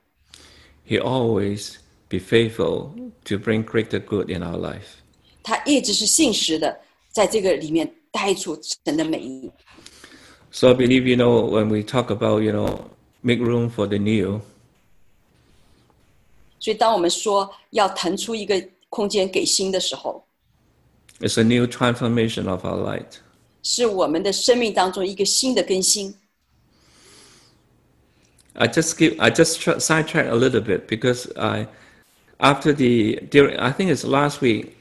[0.87, 1.75] he always
[2.07, 2.89] be faithful
[3.25, 4.97] to bring greater good in our life.
[5.43, 6.79] 他一直是信实的，
[7.11, 9.51] 在这个里面带出神的美意。
[10.51, 12.79] So I believe, you know, when we talk about, you know,
[13.21, 14.41] make room for the new,
[16.59, 20.23] 所以，当我们说要腾出一个空间给新的时候，
[21.19, 23.19] it's a new transformation of our light.
[23.63, 26.13] 是我们的生命当中一个新的更新。
[28.55, 31.67] I just give, I just tra- sidetrack a little bit because I,
[32.39, 34.75] after the, during, I think it's last week,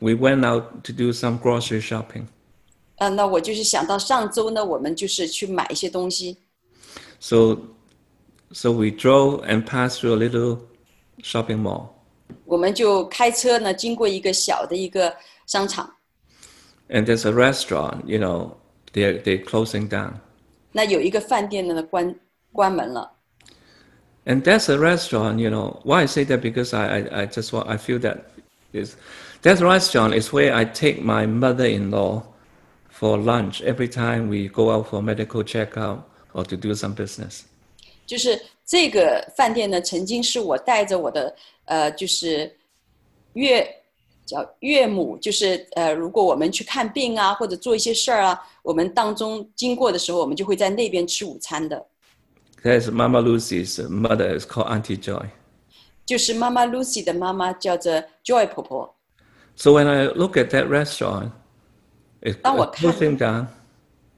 [0.00, 2.26] we went out to do some grocery shopping.
[2.96, 6.36] 呃，那我就是想到上周呢，我们就是去买一些东西，
[7.18, 7.58] So,
[8.52, 10.58] so we drove and passed through a little
[11.22, 11.88] shopping mall.
[12.44, 15.14] 我们就开车呢，经过一个小的一个
[15.46, 15.90] 商场，
[16.88, 18.56] And there's a restaurant, you know,
[18.92, 20.14] they're, they're closing down.
[20.70, 22.14] 那有一个饭店呢关
[22.52, 23.12] 关门了。
[24.26, 25.80] And that's a restaurant, you know.
[25.84, 28.24] Why I say that because I, I, I just want, I feel that
[28.72, 28.96] is
[29.42, 32.22] that restaurant is where I take my mother-in-law
[32.88, 37.42] for lunch every time we go out for medical checkup or to do some business.
[38.06, 41.34] 就是这个饭店呢，曾经是我带着我的
[41.66, 42.50] 呃，就是
[43.34, 43.66] 岳
[44.24, 51.86] 叫岳母，就是呃，如果我们去看病啊，或者做一些事儿啊，我们当中经过的时候，我们就会在那边吃午餐的。
[52.62, 55.28] There's Mama Lucy's mother is called Auntie Joy.
[56.06, 57.92] 就是妈妈 Lucy 的妈妈叫做
[58.24, 58.94] Joy 婆婆。
[59.56, 61.30] So when I look at that restaurant,
[62.22, 63.46] it's当我 it's 看- closing down.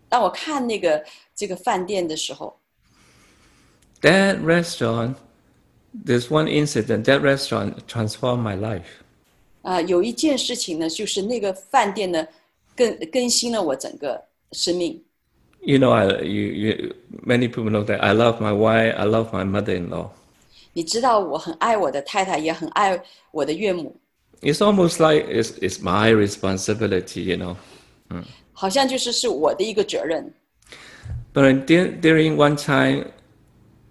[0.09, 1.04] 当我看那个
[1.34, 2.59] 这个饭店的时候，
[4.02, 5.14] That restaurant,
[6.04, 7.04] there's one incident.
[7.04, 8.84] That restaurant transformed my life.
[9.62, 12.26] 啊、有一件事情呢，就是那个饭店呢，
[12.76, 15.02] 更更新了我整个生命。
[15.62, 16.94] You know, I, you, you,
[17.24, 18.94] many people know that I love my wife.
[18.96, 20.11] I love my mother-in-law.
[20.72, 23.02] 你知道，我很爱我的太太，也很爱
[23.32, 23.96] 我的岳母，
[24.42, 27.57] It's almost like it's, it's my responsibility, you know.
[28.52, 30.32] 好像就是是我的一个责任。
[31.34, 33.07] But dur- during one time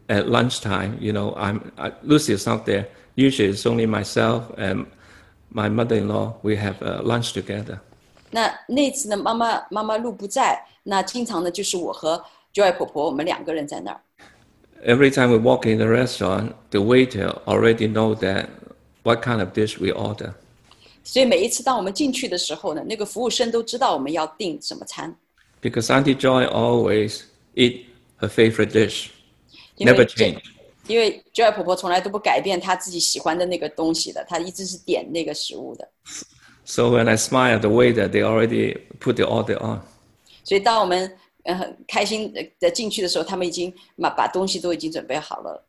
[0.07, 2.85] at lunchtime, you know, I'm I, Lucy is not there.
[3.15, 4.85] Usually, it's only myself and
[5.51, 6.35] my mother-in-law.
[6.41, 7.79] We have uh, lunch together.
[8.30, 12.24] 那那次呢，妈妈妈妈路不在，那经常呢就是我和
[12.54, 14.00] Joy 婆婆，我们两个人在那儿。
[14.84, 18.46] Every time we walk in the restaurant, the waiter already know that
[19.02, 20.32] what kind of dish we order.
[21.02, 25.14] 所以每一次当我们进去的时候呢，那个服务生都知道我们要订什么餐
[25.60, 27.22] ，because Auntie Joy always
[27.54, 27.86] eat
[28.20, 29.08] her favorite dish,
[29.76, 30.40] never change.
[30.86, 35.88] 因为 Joy 婆婆从来都不改变她自己喜欢的那个东西的，她一直是点那个食物的。
[36.69, 39.81] So when I smile at the waiter, they already put the order on.
[40.43, 41.11] 所以当我们
[41.43, 45.63] 呃很开心的进去的时候，他们已经把把东西都已经准备好了。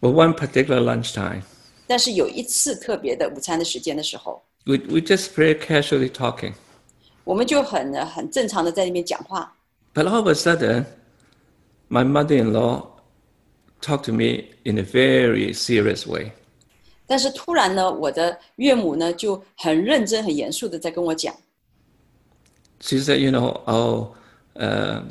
[0.00, 1.42] But one particular lunchtime,
[1.86, 6.52] 但是有一次特别的午餐的时间的时候， we we just very casually talking.
[7.24, 9.52] 我们就很呃很正常的在那边讲话。
[9.94, 10.84] But all of a sudden,
[11.88, 12.86] my mother-in-law
[13.80, 16.32] talked to me in a very serious way.
[17.10, 21.34] 但是突然呢，我的岳母呢就很认真、很严肃的在跟我讲，
[22.80, 24.08] She said, "You know, oh,
[24.54, 25.02] uh,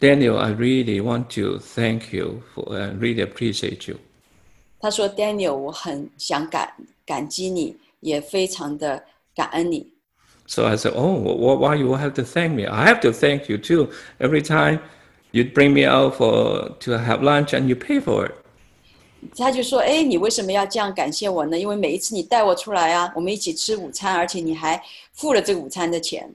[0.00, 3.98] Daniel, I really want to thank you for, uh, really appreciate you."
[4.80, 6.72] 她说：“Daniel，我很想感
[7.04, 9.04] 感激你，也非常的
[9.34, 9.92] 感恩你。
[10.46, 12.66] So I said, "Oh, wh- why you have to thank me?
[12.66, 13.90] I have to thank you too.
[14.18, 14.80] Every time
[15.32, 18.39] you bring me out for to have lunch and you pay for it." ”
[19.36, 21.58] 她就说：“哎，你为什么要这样感谢我呢？
[21.58, 24.80] 因为每一次你带我出来啊，我们一起吃午餐，而且你还
[25.12, 26.32] 付了这个午餐的钱。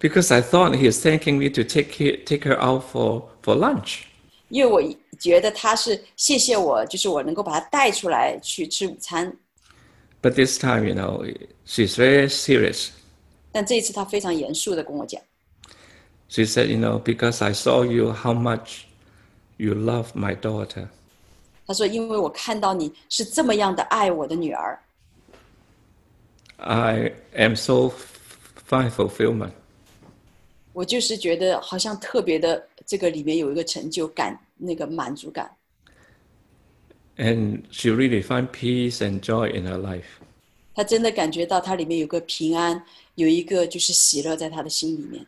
[0.00, 3.56] Because I thought he is thanking me to take he- take her out for, for
[3.56, 4.02] lunch.
[4.48, 4.82] 因为我
[5.18, 9.36] 觉得他是谢谢我，就是我能够把他带出来去吃午餐。
[10.22, 11.24] But this time, you know,
[11.66, 12.88] she's very serious.
[13.50, 15.20] 但这一次他非常严肃的跟我讲，
[16.28, 18.82] She said, you know, because I saw you how much
[19.56, 20.88] you love my daughter.
[21.66, 24.78] 他说：“因为我看到你是这么样的爱我的女儿，
[26.56, 28.06] I am so f-
[28.68, 29.52] find fulfillment.
[30.72, 35.50] 我就是觉得好像特别的这个里面有一个成就感，那个满足感。
[37.16, 40.04] And she really find peace and joy in her life.
[40.74, 42.80] 他真的感觉到他里面有个平安，
[43.16, 45.26] 有一个就是喜乐在他的心里面。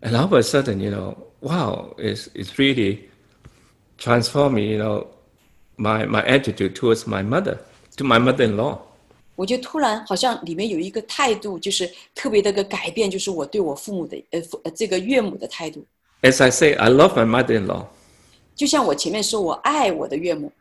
[0.00, 3.08] And all of a sudden, you know, wow, it's, it's really
[3.98, 5.08] transformed me, you know,
[5.78, 7.58] my, my attitude towards my mother,
[7.96, 8.78] to my mother-in-law.
[9.36, 15.84] 我就突然好像里面有一个态度，就是特别的个改变，就是我对我父母的呃父呃这个岳母的态度。
[16.22, 17.86] As I say, I love my mother-in-law.
[18.54, 20.52] 就像我前面说，我爱我的岳母，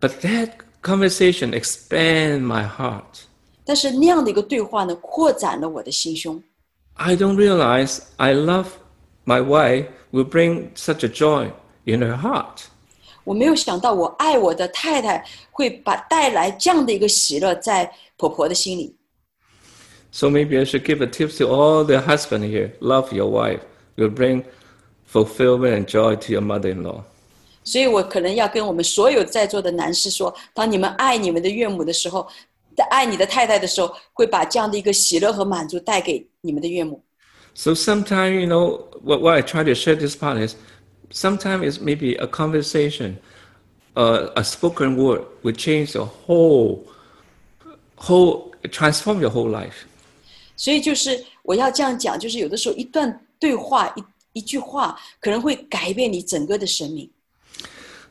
[0.00, 0.52] But that
[0.82, 3.24] conversation expand my heart.
[3.66, 6.42] 但是那样的一个对话呢，扩展了我的心胸。
[6.94, 8.68] I don't realize I love
[9.26, 11.50] my wife will bring such a joy
[11.84, 12.62] in her heart.
[13.28, 18.94] 我没有想到，我爱我的太太会把带来这样的一个喜乐在婆婆的心里。
[20.10, 22.72] So maybe I should give a tip to all the husband here.
[22.80, 23.60] Love your wife.
[23.96, 24.44] Will bring
[25.06, 27.02] fulfillment and joy to your mother-in-law.
[27.64, 32.28] 所以我可能要跟我们所有在座的男士说：当你们爱你们的岳母的时候，
[32.76, 37.02] 在爱你的太太的时候，会把这样的一个喜乐和满足带给你们的岳母。
[37.54, 40.56] So sometimes, you know, what, what I try to share this part is,
[41.10, 43.18] sometimes it's maybe a conversation,
[43.96, 46.86] uh, a spoken word will change the whole,
[47.96, 49.86] whole, transform your whole life.
[50.56, 54.04] 所以就是我要这样讲，就是有的时候一段对话、一
[54.34, 57.08] 一句话，可能会改变你整个的生命。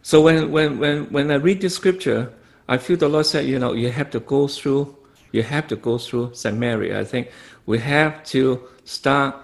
[0.01, 2.29] So when, when, when, when I read the scripture,
[2.65, 4.95] I feel the Lord said, you know, you have to go through,
[5.31, 6.99] you have to go through Samaria.
[6.99, 7.27] I think
[7.65, 9.35] we have to start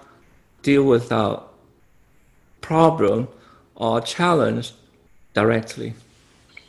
[0.62, 1.42] deal with our
[2.60, 3.28] problem
[3.74, 4.70] or challenge
[5.34, 5.92] directly.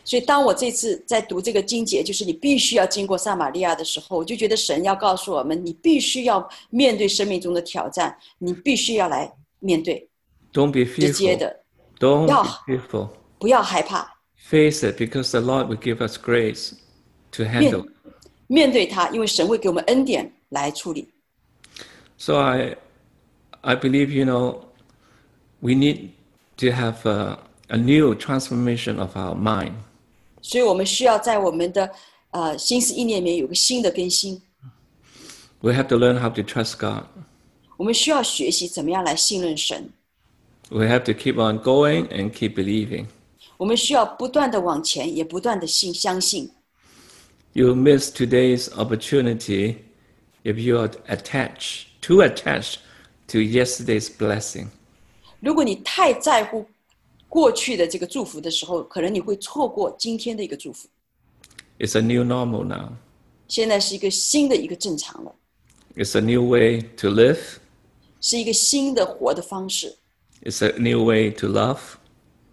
[0.03, 10.09] 所以，当我这次在读这个经节，就是你必须要经过撒玛利亚的时候，我就觉得神要告诉我们，你必须要面对生命中的挑战，你必须要来面对，
[10.51, 11.39] Don't be 直接 fearful.
[11.39, 11.59] 的，
[11.99, 12.43] Don't Yeah.
[12.65, 13.09] be fearful.
[13.37, 16.71] 不要害怕， Face it because the Lord will give us grace
[17.33, 17.87] to handle.
[18.47, 21.07] 面对它，因为神会给我们恩典来处理。
[22.17, 22.75] So I,
[23.61, 24.63] I believe, you know,
[25.59, 26.09] we need
[26.57, 27.39] to have a,
[27.69, 29.73] a new transformation of our mind.
[30.41, 31.91] 所以我们需要在我们的
[32.31, 34.41] 呃心思意念里面有个新的更新。
[35.59, 37.03] We have to learn how to trust God.
[37.77, 39.91] 我们需要学习怎么样来信任神。
[40.69, 43.05] We have to keep on going and keep believing.
[43.57, 46.49] 我们需要不断的往前，也不断的信相信。
[47.53, 49.75] You miss today's opportunity
[50.43, 52.77] if you are attached, too attached
[53.27, 54.67] to yesterday's blessing.
[55.40, 56.66] 如果你太在乎
[57.28, 60.88] 过去的这个祝福的时候，可能你会错过今天的一个祝福。
[61.78, 62.92] It's a new normal now.
[63.48, 65.34] 现在是一个新的一个正常了
[65.94, 67.38] ，It's a new way to live.
[68.20, 69.94] 是一个新的活的方式
[70.42, 71.78] ，It's a new way to love.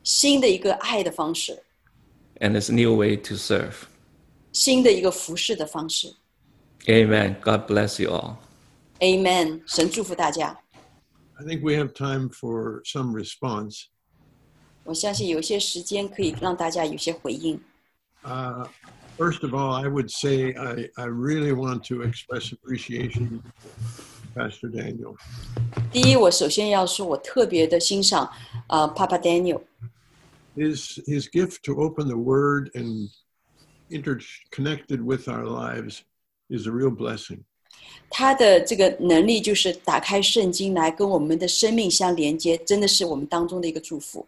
[0.04, 1.64] 新的一个爱的方式
[2.40, 3.74] ，And it's a new way to serve.
[4.52, 6.14] 新的一个服侍的方式。
[6.86, 7.36] Amen.
[7.42, 8.36] God bless you all.
[9.00, 9.62] Amen。
[9.66, 10.63] 神祝福大家。
[11.43, 13.85] I think we have time for some response.
[14.85, 17.61] 我相信有些时间可以让大家有些回应。
[18.25, 18.67] Uh,
[19.17, 23.43] first of all, I would say I, I really want to express appreciation to
[24.35, 25.17] Pastor Daniel.
[25.93, 28.31] 第一，我首先要说，我特别的欣赏
[28.69, 29.63] 呃 Papa Daniel，
[30.57, 33.11] His, his gift to open the Word and
[33.91, 36.01] interconnected with our lives
[36.49, 37.45] is a real blessing.
[38.11, 44.27] 他的这个能力就是打开圣经来跟我们的生命相连接，真的是我们当中的一个祝福。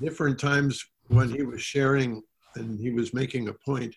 [0.00, 2.22] Different times when he was sharing
[2.54, 3.94] and he was making a point,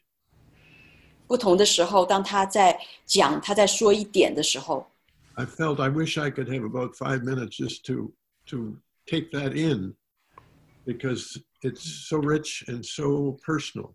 [1.27, 4.87] 不同的时候，当他在讲，他在说一点的时候，
[5.35, 8.13] I felt I wish I could have about five minutes just to
[8.47, 9.95] to take that in
[10.85, 13.93] because it's so rich and so personal.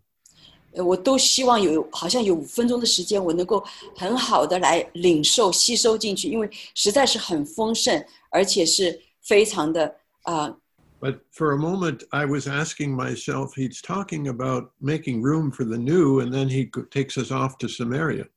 [0.72, 3.64] 呃我都希望有好像有五分钟的时间，我能够
[3.96, 9.86] 很好的来领受、吸收进去，因为实在是很丰盛，而且是非常的
[10.22, 10.56] 啊、呃
[10.98, 15.76] But for a moment, I was asking myself, he's talking about making room for the
[15.76, 18.28] new, and then he takes us off to Samaria.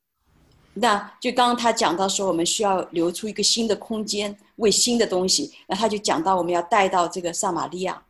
[0.73, 5.51] 那就刚刚他讲到说，我们需要留出一个新的空间，为新的东西。
[5.67, 8.01] 那他就讲到我们要带到这个撒玛利亚。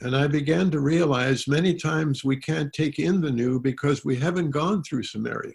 [0.00, 4.18] And I began to realize many times we can't take in the new because we
[4.18, 5.54] haven't gone through Samaria.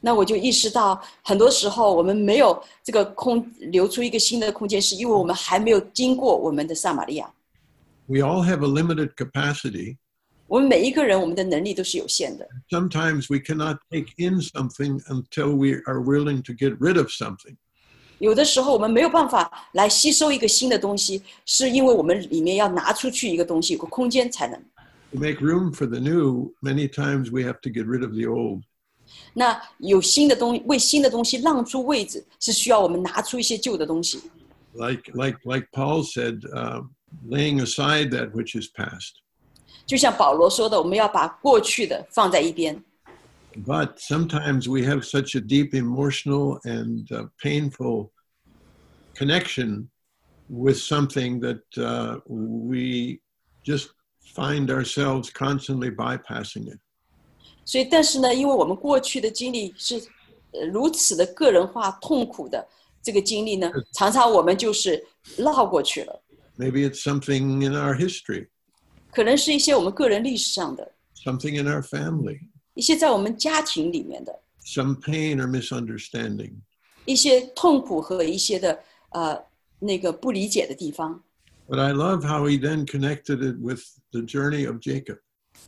[0.00, 7.32] 那我就意识到，很多时候我们没有这个空留出一个新的空间，是因为我们还没有经过我们的撒玛利亚。
[8.06, 9.96] We all have a limited capacity.
[10.48, 12.48] 我们每一个人，我们的能力都是有限的。
[12.68, 17.56] Sometimes we cannot take in something until we are willing to get rid of something.
[18.21, 24.61] 有的时候我们没有办法来吸收一个新的东西，是因为我们里面要拿出去一个东西，有个空间才能。
[25.11, 28.61] To make room for the new, many times we have to get rid of the old.
[29.33, 34.21] 那有新的东西为新的东西让出位置，是需要我们拿出一些旧的东西。
[34.75, 36.83] Like, like, like Paul said, uh,
[37.27, 39.13] laying aside that which is past.
[39.87, 42.81] 就像保罗说的，我们要把过去的放在一边。
[43.56, 48.12] But sometimes we have such a deep emotional and uh, painful
[49.14, 49.88] connection
[50.48, 53.20] with something that uh, we
[53.64, 53.88] just
[54.34, 56.78] find ourselves constantly bypassing it.
[57.64, 59.96] 所以，但是呢，因为我们过去的经历是
[60.52, 62.64] 呃如此的个人化、痛苦的
[63.02, 65.02] 这个经历呢，常常我们就是
[65.36, 66.22] 绕过去了。
[66.58, 68.48] Maybe it's something in our history,
[69.10, 70.92] 可能是一些我们个人历史上的，
[71.24, 72.38] something in our family,
[72.80, 76.52] 一些在我们家庭里面的 some pain or misunderstanding.
[77.04, 78.78] 一些痛苦和一些的
[79.10, 79.40] 呃
[79.78, 81.22] 那个不理解的地方。
[81.68, 85.18] But I love how he then connected it with the journey of Jacob.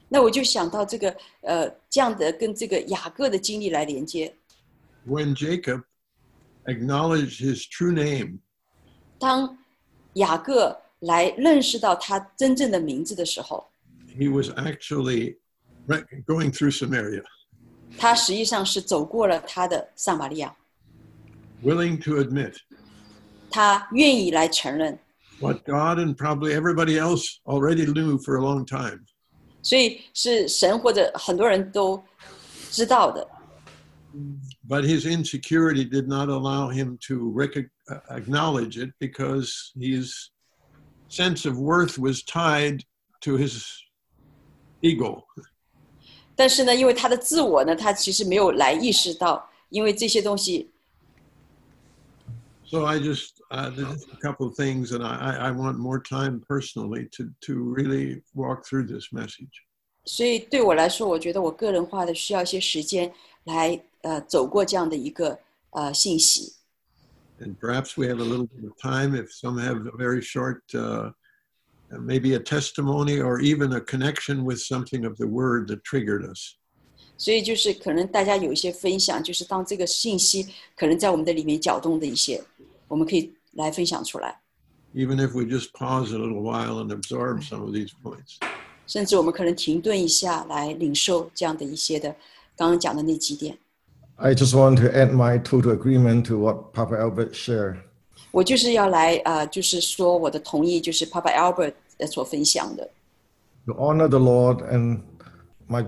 [0.09, 4.35] 那我就想到这个呃这样的跟这个雅各的经历来连接。
[5.06, 5.85] When Jacob
[6.65, 8.40] acknowledged his true name,
[9.19, 9.59] 当
[10.15, 13.69] 雅各来认识到他真正的名字的时候，
[14.16, 15.39] he was actually
[15.86, 17.23] re- going through Samaria,
[17.97, 20.55] 他实际上是走过了他的撒玛利亚，
[21.62, 22.55] willing to admit
[23.51, 24.98] 他愿意来承认。
[25.40, 29.05] what God and probably everybody else already knew for a long time.
[29.62, 32.02] 所以是神或者很多人都
[32.70, 33.27] 知道的，
[34.69, 40.31] But his insecurity did not allow him to rec- uh, acknowledge it because his
[41.09, 42.82] sense of worth was tied
[43.23, 43.65] to his
[44.82, 45.24] ego.
[46.35, 50.70] 但是呢，因为他的自我呢，他其实没有来意识到，因为这些东西，
[52.70, 55.98] So I just uh, there's a couple of things, and I, I I want more
[56.01, 59.65] time personally to to really walk through this message.
[60.05, 63.12] 所以对我来说，我觉得我个人化的需要一些时间
[63.44, 65.39] 来呃走过这样的一个
[65.70, 66.55] 呃信息。
[67.40, 70.60] And perhaps we have a little bit of time if some have a very short,
[70.74, 71.12] uh,
[71.93, 76.55] maybe a testimony or even a connection with something of the word that triggered us.
[77.16, 80.47] 所以就是可能大家有一些分享，就是当这个信息
[80.77, 82.43] 可能在我们的里面搅动的一些，
[82.86, 84.40] 我们可以来分享出来。
[84.94, 88.36] Even if we just pause a little while and absorb some of these points.
[88.86, 92.15] 甚至我们可能停顿一下，来领受这样的一些的
[92.56, 93.59] 刚刚讲的那几点。
[94.16, 97.78] I just want to add my total agreement to what Papa Albert shared.
[98.31, 102.90] 我就是要来呃，就是说我的同意，就是 Papa Albert 呃 所分享的。
[103.66, 105.02] To honor the Lord and
[105.69, 105.86] my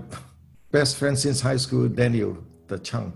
[0.71, 2.35] best friend since high school, Daniel
[2.67, 3.11] the Chang.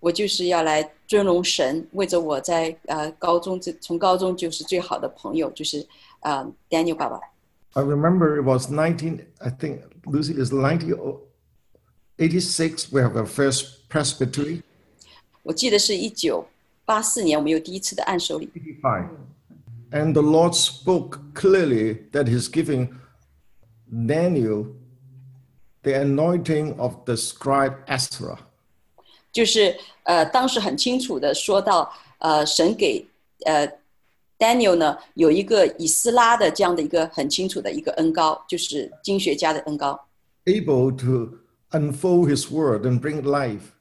[0.00, 5.84] 我就是要来尊荣神，为着我在呃高中这从高中就是最好的朋友，就是
[6.20, 7.18] 呃 Daniel 爸爸。
[7.74, 12.92] I remember it was 19, I think, Lucy is 1986.
[12.92, 14.62] We have our first presbytery.
[15.42, 16.46] 我记得是一九
[16.84, 18.48] 八四年，我们有第一次的按手礼。
[18.82, 19.08] 85.
[19.92, 22.94] And the Lord spoke clearly that He's giving
[23.90, 24.66] Daniel
[25.82, 28.38] the anointing of the scribe Ezra.
[29.32, 33.06] 就是呃，当时很清楚的说到，呃，神给
[33.46, 33.66] 呃
[34.38, 39.98] Daniel 呢有一个以斯拉的这样的一个很清楚的一个恩高，就是经学家的恩高，
[40.44, 41.38] able to
[41.70, 43.72] unfold his word and bring life.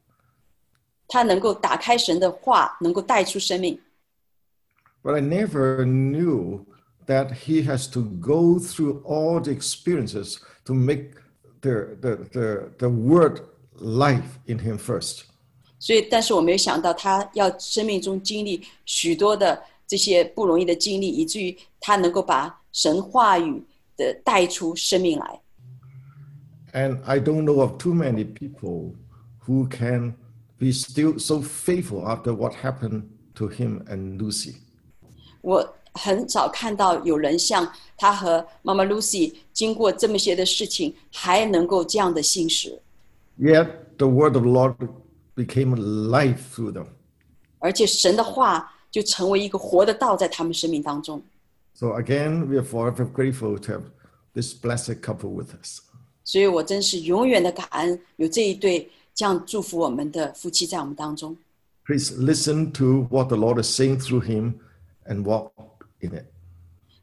[1.08, 3.80] 他能够打开神的话，能够带出生命。
[5.04, 6.66] But I never knew
[7.06, 11.14] that he has to go through all the experiences to make
[11.62, 13.42] the, the, the, the word
[13.76, 15.24] life in him first.
[15.80, 23.64] 所以，但是我没有想到他要生命中经历许多的这些不容易的经历，以至于他能够把神话语
[23.96, 25.40] 的带出生命来。
[26.74, 28.96] And I don't know of too many people
[29.46, 30.16] who can
[30.60, 33.04] be still so faithful after what happened
[33.36, 34.56] to him and Lucy.
[35.42, 42.80] 我很少看到有人像他和妈妈 Lucy 经过这么些的事情，还能够这样的信实，
[43.40, 44.76] Yet the word of the Lord
[45.36, 46.88] became life through them.
[47.60, 51.22] 而且神的话就成为一个活的道在他们生命当中。
[51.74, 53.84] So again, we are forever grateful to have
[54.34, 55.82] this blessed couple with us.
[56.24, 61.36] 所以我真是永远的感恩有这一对这样祝福我们的夫妻在我们当中。
[61.86, 64.56] Please listen to what the Lord is saying through him
[65.06, 65.52] and walk
[66.00, 66.26] in it.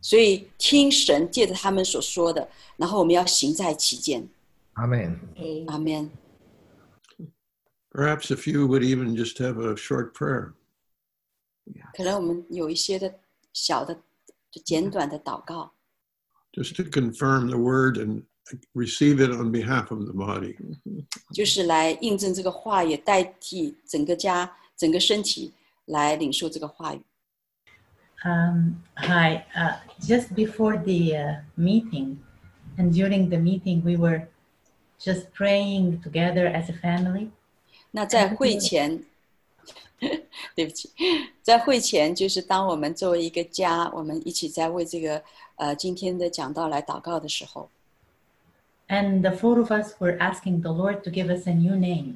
[0.01, 4.29] 所以听神借着他们所说的，然后我们要行在其间。
[4.75, 5.19] Amen.
[5.69, 6.11] 阿门。
[7.91, 10.53] Perhaps if you would even just have a short prayer.
[11.97, 13.21] 可能我们有一些的
[13.53, 13.95] 小的、
[14.51, 15.73] 就简短的祷告，
[16.53, 18.25] just to confirm the word and
[18.75, 20.57] receive it on behalf of the body.
[21.33, 25.55] 就是来印证这个话，也代替整个家、整个身体
[25.87, 27.01] 来领受这个话语。
[28.25, 29.45] Um, hi.
[29.55, 32.19] Uh, just before the uh, meeting,
[32.79, 34.29] and during the meeting, we were
[34.99, 37.29] just praying together as a family.
[37.91, 39.05] 那在会前，
[40.55, 40.91] 对不起，
[41.43, 45.23] 在会前就是当我们作为一个家，我们一起在为这个
[45.57, 47.69] 呃今天的讲道来祷告的时候，
[48.89, 52.15] And the four of us were asking the Lord to give us a new name.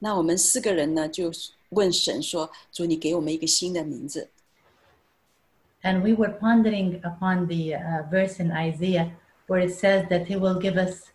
[0.00, 1.32] 那我们四个人呢就
[1.70, 4.28] 问神说：“主，你给我们一个新的名字。”
[5.82, 9.12] And we were pondering upon the uh, verse in Isaiah
[9.46, 11.12] where it says that He will give us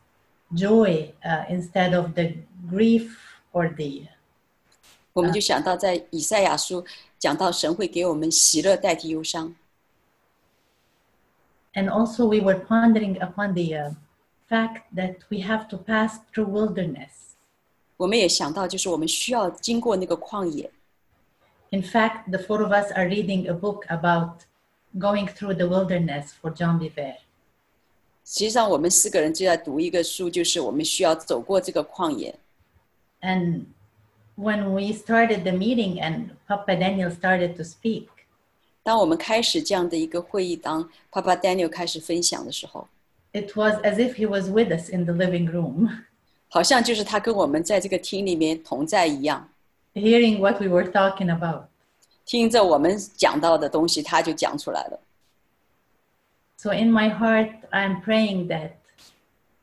[0.54, 2.38] joy uh, instead of the
[2.70, 3.18] grief
[3.52, 4.08] or the.
[5.14, 6.86] ”我们就想到在以赛亚书
[7.20, 9.54] 讲到神会给我们喜乐代替忧伤。
[11.76, 13.94] And also, we were pondering upon the uh,
[14.50, 17.10] fact that we have to pass through wilderness.
[17.98, 20.72] 我们也想到，就是我们需要经过那个旷野。
[21.72, 24.42] In fact, the four of us are reading a book about
[24.98, 27.16] going through the wilderness for John Biver.
[28.26, 32.34] 实际上，我们四个人就在读一个书，就是我们需要走过这个旷野。
[33.22, 33.66] And
[34.38, 38.08] when we started the meeting and Papa Daniel started to speak,
[38.82, 42.88] 当我们开始这样的一个会议，当 Papa Daniel 开始分享的时候，
[43.34, 45.90] it was as if he was with us in the living room,
[46.50, 49.50] 好像就是他跟我们在这个厅里面同在一样，
[49.94, 51.66] hearing what we were talking about.
[52.28, 55.00] 听着我们讲到的东西，他就讲出来了。
[56.58, 58.72] So in my heart, I'm praying that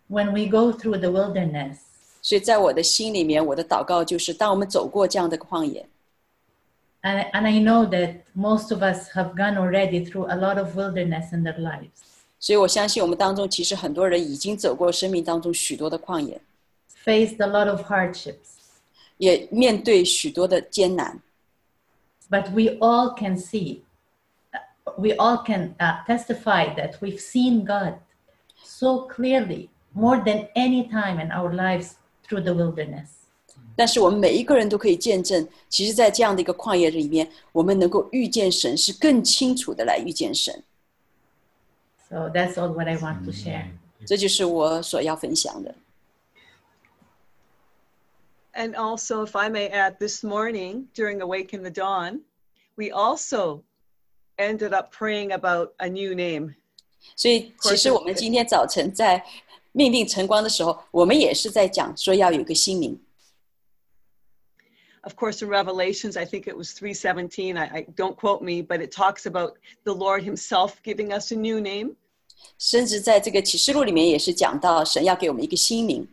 [0.08, 1.78] when we go through the wilderness,
[2.20, 5.86] 所以在我的心里面，我的祷告就是，当我们走过这样的旷野，
[7.00, 10.76] and, and I know that most of us have gone already through a lot of
[10.76, 11.88] wilderness in their lives,
[12.38, 16.38] 所以我相信我们当中其实很多人已经走过生命当中许多的旷野，
[17.02, 18.58] faced a lot of hardships,
[19.16, 21.18] 也面对许多的艰难。
[22.30, 23.82] but we all can see,
[24.52, 27.94] uh, we all can uh, testify that we've seen God
[28.62, 33.08] so clearly more than any time in our lives through the wilderness.
[33.76, 40.62] 但是我们每一个人都可以见证，其实，在这样的一个旷野里面，我们能够遇见神，是更清楚的来遇见神。
[42.08, 43.66] So that's all what I want to share.
[44.04, 45.74] 这就是我所要分享的。
[48.54, 52.20] And also, if I may add, this morning during Awake in the Dawn,
[52.76, 53.62] we also
[54.38, 56.54] ended up praying about a new name.
[57.16, 59.24] 所以，其实我们今天早晨在
[59.72, 63.00] 命定晨光的时候，我们也是在讲说要有一个新名。
[65.02, 67.56] Of course, in Revelations, I think it was 317.
[67.56, 71.36] I, I don't quote me, but it talks about the Lord Himself giving us a
[71.36, 71.94] new name.
[72.58, 76.06] 甚至在这个启示录里面也是讲到神要给我们一个新名。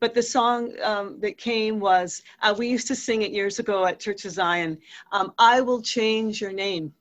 [0.00, 3.86] But the song um, that came was uh, we used to sing it years ago
[3.86, 4.78] at Church of Zion.
[5.12, 6.92] Um, I will change your name.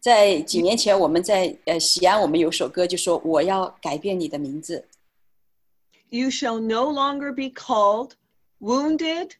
[0.00, 4.88] 在几年前，我们在呃西安，我们有首歌就说我要改变你的名字，
[6.08, 8.14] You shall no longer be called
[8.60, 9.36] wounded,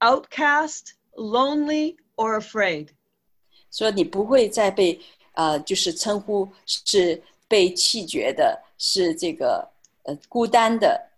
[0.00, 2.88] outcast, lonely, or afraid.
[3.70, 5.00] 说你不会再被
[5.34, 9.70] 呃就是称呼是被弃绝的，是这个
[10.02, 11.09] 呃孤单的。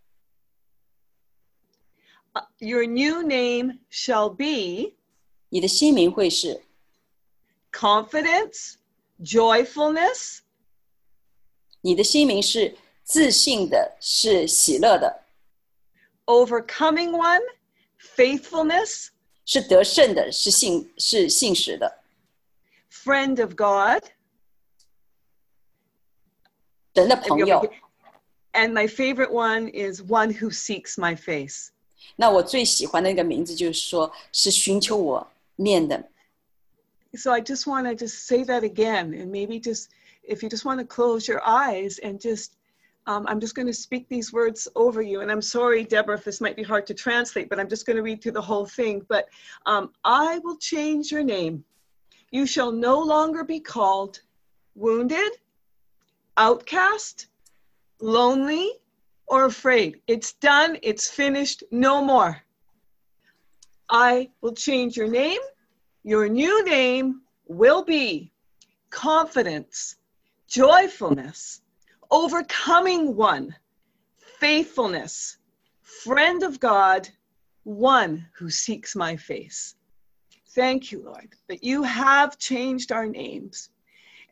[2.63, 4.95] Uh, Your new name shall be
[5.49, 6.63] 你的新名会是
[7.73, 8.75] confidence,
[9.21, 10.39] joyfulness,
[11.81, 15.25] 你的新名是自信的，是喜乐的，
[16.27, 17.43] overcoming one,
[17.99, 19.09] faithfulness,
[19.45, 22.05] 是得胜的，是信是信实的，
[22.89, 24.05] friend of God.
[26.95, 27.61] 神的朋友。
[28.53, 31.71] And my favorite one is one who seeks my face.
[32.17, 36.09] 那我最喜欢的那个名字就是说，是寻求我面的。
[37.15, 39.89] So I just want to just say that again, and maybe just
[40.23, 42.51] if you just want to close your eyes and just,
[43.07, 45.23] um, I'm just going to speak these words over you.
[45.23, 47.97] And I'm sorry, Deborah, if this might be hard to translate, but I'm just going
[47.97, 49.07] to read through the whole thing.
[49.09, 49.27] But
[49.65, 51.65] um, I will change your name.
[52.31, 54.21] You shall no longer be called
[54.75, 55.33] wounded,
[56.37, 57.29] outcast,
[58.01, 58.73] lonely,
[59.28, 60.00] or afraid.
[60.08, 60.78] It's done.
[60.82, 61.64] It's finished.
[61.72, 62.42] No more.
[63.90, 65.42] I will change your name.
[66.04, 68.32] Your new name will be
[68.90, 69.96] confidence,
[70.48, 71.62] joyfulness,
[72.12, 73.56] overcoming one,
[74.18, 75.38] faithfulness,
[75.82, 77.10] friend of God,
[77.64, 79.76] one who seeks my face.
[80.50, 83.70] Thank you, Lord, that you have changed our names.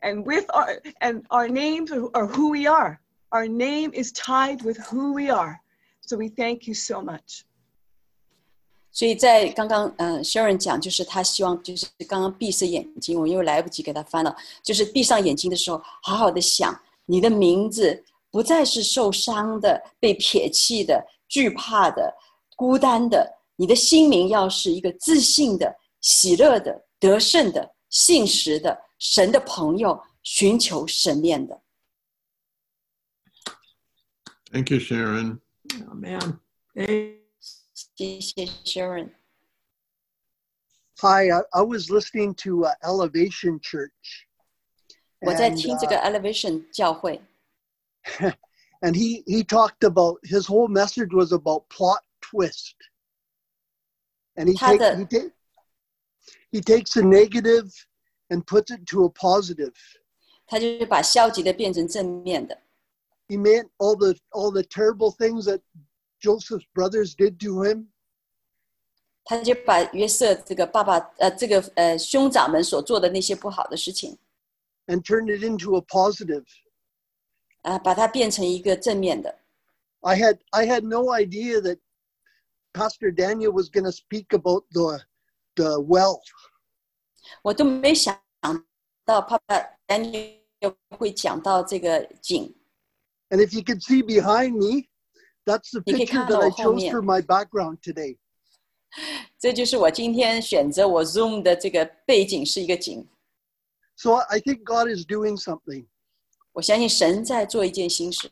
[0.02, 3.00] And with our and our names are, are who we are.
[3.31, 5.59] Our name is tied with who we are.
[6.01, 7.41] So we thank you so much.
[8.91, 22.11] 所以在刚刚嗯、呃、，Sharon 讲，就是他希望就是刚刚闭上眼睛，我因为来不及给他翻了，就是闭上眼睛的时候，好好的想你的名字不再是受伤的、被撇弃的、惧怕的、
[22.55, 31.60] 孤单的，你的新名要是一个自信的、喜乐的、得胜的、信实的、神的朋友，寻求神面的。
[34.51, 35.41] Thank you, Sharon.
[35.89, 36.39] Oh man.
[36.75, 39.11] Hey, 谢谢 Sharon。
[40.99, 44.25] Hi, I, I was listening to uh, Elevation Church.
[45.21, 47.21] 我在 And, 听这个 Elevation 教会，
[48.81, 52.75] and he he talked about his whole message was about plot twist.
[54.35, 55.31] And he Had takes the- he, take,
[56.51, 57.73] he takes a negative
[58.29, 59.73] and puts it to a positive.
[60.45, 62.61] 他就是把消极的变成正面的。
[63.31, 65.61] He meant all the all the terrible things that
[66.21, 67.91] Joseph's brothers did to him.
[69.25, 74.17] 他就把约瑟这个爸爸呃这个呃兄长们所做的那些不好的事情
[74.87, 76.45] and turned it into a positive.
[77.63, 79.39] 啊、把它变成一个正面的。
[79.99, 81.79] I had I had no idea that
[82.73, 85.01] Pastor Daniel was going to speak about the
[85.55, 86.21] the well.
[87.41, 88.17] 我都没想
[89.03, 89.55] 到爸爸
[89.87, 92.55] Daniel 会讲到这个景，
[93.31, 94.87] And if you could see behind me,
[95.45, 96.91] that's the You can picture count that I the whole chose meal.
[96.91, 98.17] for my background today.
[99.37, 103.07] 这就是我今天选择我 Zoom 的这个背景是一个景。
[103.97, 105.85] So I think God is doing something.
[106.53, 108.31] 我相信神在做一件新事，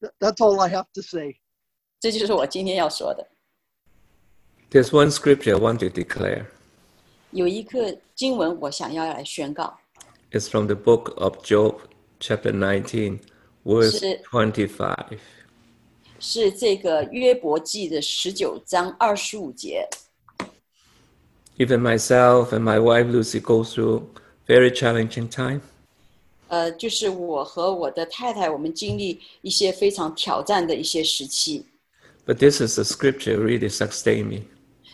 [0.00, 1.36] Th- That's all I have to say.
[2.00, 3.28] 这就是我今天要说的。
[4.70, 6.46] There's one scripture I want to declare.
[7.32, 9.78] 有一个经文我想要来宣告，
[10.32, 11.80] It's from the book of Job,
[12.18, 13.20] chapter 19,
[13.64, 15.18] verse是- 25.
[16.18, 19.88] 是这个约伯记的十九章二十五节。
[21.56, 24.02] Even myself and my wife Lucy go through
[24.46, 25.60] very challenging time.
[26.48, 31.64] 呃，就是我和我的太太，我们经历一些非常挑战的一些时期，
[32.26, 34.42] But this is the scripture really sustain me.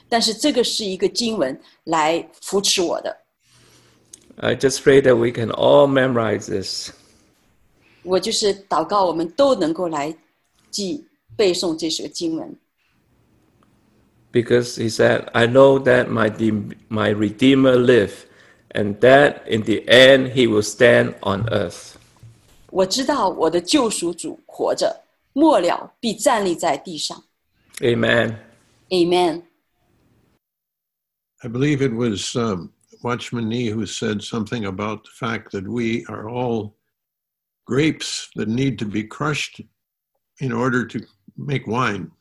[0.08, 3.16] 但是这个是一个经文来扶持我的。
[4.36, 6.90] I just pray that we can all memorize this
[8.02, 10.16] 我就是祷告，我们都能够来
[10.70, 11.04] 记
[11.36, 12.56] 背诵这首经文，
[14.32, 18.26] because he said, I know that my, de- my Redeemer live,
[18.70, 21.94] and that in the end he will stand on earth.
[22.70, 27.24] 我知道我的救赎主活着，末了必站立在地上。
[27.80, 28.36] Amen.
[28.90, 29.42] Amen。
[31.42, 32.70] I believe it was um,
[33.02, 36.72] Watchman Nee who said something about the fact that we are all
[37.71, 39.61] grapes that need to be crushed
[40.41, 40.99] in order to
[41.37, 42.11] make wine.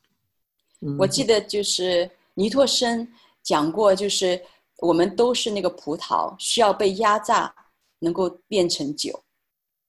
[0.96, 3.08] 我记得就是倪柝声
[3.42, 4.40] 讲过，就是
[4.78, 7.52] 我们都是那个葡萄，需要被压榨，
[7.98, 9.24] 能够变成酒。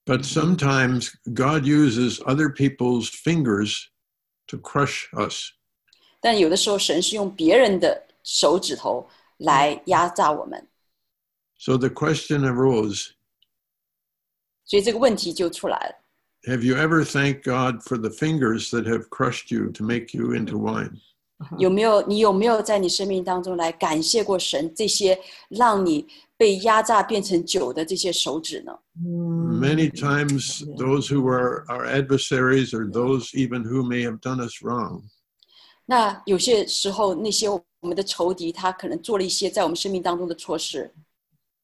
[0.04, 3.86] But sometimes God uses other people's fingers
[4.48, 5.52] to crush us.
[6.20, 9.08] 但有的时候，神是用别人的手指头
[9.38, 10.68] 来压榨我们。
[11.60, 13.12] So the question arose.
[14.71, 15.95] 所以这个问题就出来了。
[16.51, 20.33] Have you ever thanked God for the fingers that have crushed you to make you
[20.35, 20.93] into wine?
[21.59, 25.19] 有没有你有没有在你生命当中来感谢过神这些
[25.51, 26.07] 让你
[26.37, 28.73] 被压榨变成酒的这些手指呢？
[28.99, 34.63] Many times, those who are our adversaries or those even who may have done us
[34.63, 35.03] wrong
[35.85, 40.93] 那有些时候，那些我们的仇敌，他可能做了一些在我们生命当中的错事，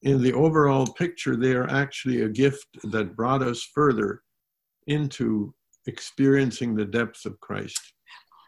[0.07, 4.23] in the overall picture, they are actually a gift that brought us further
[4.87, 5.55] into
[5.87, 7.81] experiencing the depth of Christ.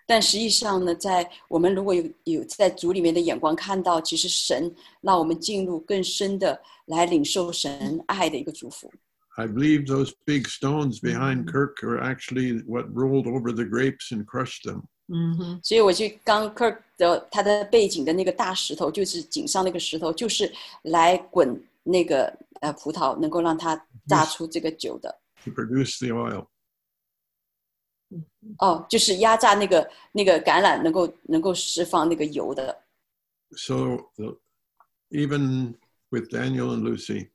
[0.06, 8.92] 但实际上呢，在我们如果有有在主里面的眼光看到，其实神让我们进入更深的来领受神爱的一个祝福。
[9.36, 14.26] I believe those big stones behind Kirk are actually what rolled over the grapes and
[14.26, 14.82] crushed them.
[15.11, 20.51] 嗯哼，所以我去刚 Kirk 的他的背景的那个大石头，就是井上那个石头，就是
[20.83, 22.31] 来滚那个
[22.61, 23.75] 呃葡萄，能够让它
[24.07, 25.19] 榨出这个酒的。
[25.43, 26.45] to produce the oil.
[28.59, 32.83] 哦，就是压榨那个那个橄榄，能够能够释放那个油的。
[33.51, 34.37] So the,
[35.09, 35.75] even
[36.09, 37.29] with Daniel and Lucy,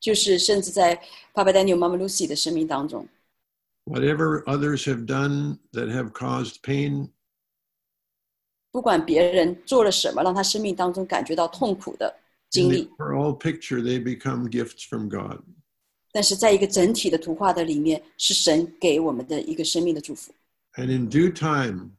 [0.00, 1.00] 就是甚至在
[1.32, 3.06] 爸爸 Daniel、妈妈 Lucy 的生命当中，
[3.85, 7.09] whatever others have done that have caused pain,
[8.71, 15.39] 不管别人做了什么，让他生命当中感觉到痛苦的 in 经 the 历， overall picture, they become gifts from God.
[16.13, 20.33] 但是在一个整体的图画的里面，是神给我们的一个生命的祝福。
[20.75, 21.91] And in due time,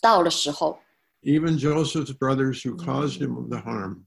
[0.00, 0.78] 到了时候，
[1.22, 4.04] even Joseph's brothers who caused him the harm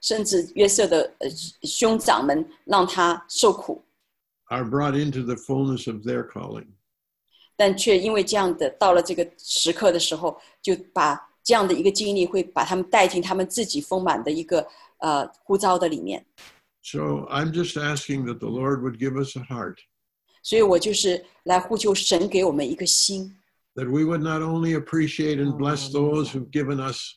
[0.00, 1.28] 甚至约瑟的呃
[1.62, 3.82] 兄长们让他受苦，
[4.50, 6.66] are brought into the fullness of their calling.
[7.56, 14.66] 但却因为这样的到了这个时刻的时候，就把这样的一个经历会把他们带进他们自己丰满的一个
[14.98, 16.24] 呃呼召的里面。
[16.82, 19.76] So I'm just asking that the Lord would give us a heart,
[20.42, 23.36] 所以我就是来呼求神给我们一个心，
[23.74, 27.14] that we would not only appreciate and bless those who've given us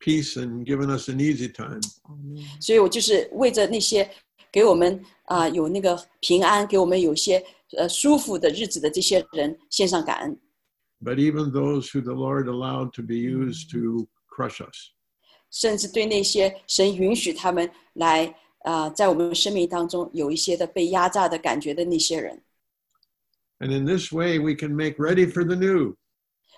[0.00, 1.80] peace and given us an easy time,
[2.60, 4.10] 所以我就是为着那些
[4.51, 7.43] 给我们啊、有那个平安，给我们有些
[7.77, 10.37] 呃舒服的日子的这些人献上感恩
[11.03, 14.91] ，but even those who the Lord allowed to be used to crush us.
[15.49, 22.39] 甚至对那些神允许他们来啊、在我们生命当中有一些的被压榨的感觉的那些人
[23.59, 25.95] ，And in this way, we can make ready for the new.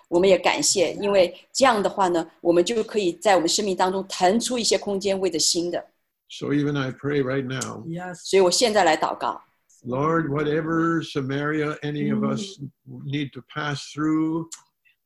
[0.08, 5.82] 我们也感谢，因为这样的话呢，我们就可以在我们生命当中腾出一些空间，为着新的。
[6.27, 8.21] So even I pray right now, Yes.
[8.23, 9.41] 所以我现在来祷告，
[9.83, 14.47] Lord, whatever Samaria any of us need to pass through,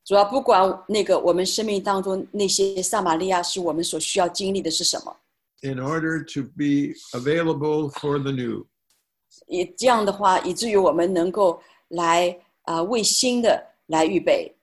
[0.04, 5.16] 主要不管那个我们生命当中那些撒玛利亚是我们所需要经历的是什么，
[5.62, 8.66] in order to be available for the new.
[9.46, 14.54] 也这样的话，以至于我们能够来啊、为新的来预备。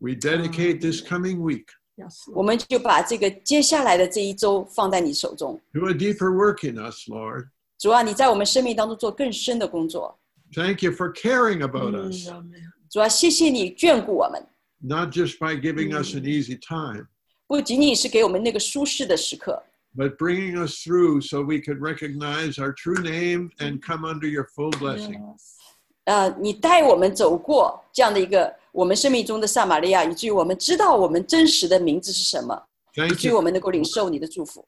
[0.00, 1.66] We dedicate this coming week
[1.96, 2.32] Yes.
[2.34, 7.48] 我们就把这个接下来的这一周放在你手中， to a deeper work in us, Lord.
[7.78, 10.18] 主啊，你在我们生命当中做更深的工作。
[10.54, 12.72] Thank you for caring about Mm, us, amen.
[12.90, 14.42] 主啊，谢谢你眷顾我们，
[14.78, 17.06] not just by giving us an easy time,
[17.46, 19.62] 不仅仅是给我们那个舒适的时刻，
[19.94, 24.46] but bringing us through so we could recognize our true name and come under your
[24.56, 25.20] full blessing.
[25.20, 25.56] Yes.
[26.04, 33.36] 呃，你带我们走过这样的一个 我们生命中的撒玛利亚，以至于我们知道我们真实的名字是什么，以 Thank 至于 you.
[33.36, 34.66] 我们能够领受你的祝福。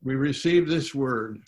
[0.00, 1.42] We receive this word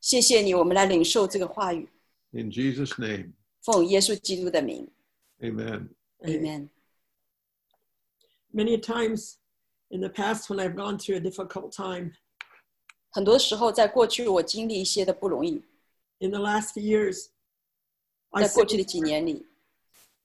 [0.00, 1.88] 谢谢你，我们来领受这个话语，
[2.30, 3.32] in Jesus' name.
[3.62, 4.88] 奉耶稣基督的名
[5.40, 5.88] Amen.
[6.20, 6.68] ，Amen。
[8.54, 9.34] Many times
[9.88, 12.12] in the past, when I've gone through a difficult time,
[13.10, 15.62] 很多时候，在过去我经历一些的不容易，
[16.18, 17.26] in the last few years,
[18.30, 19.46] I 在过 said, 去的几年里，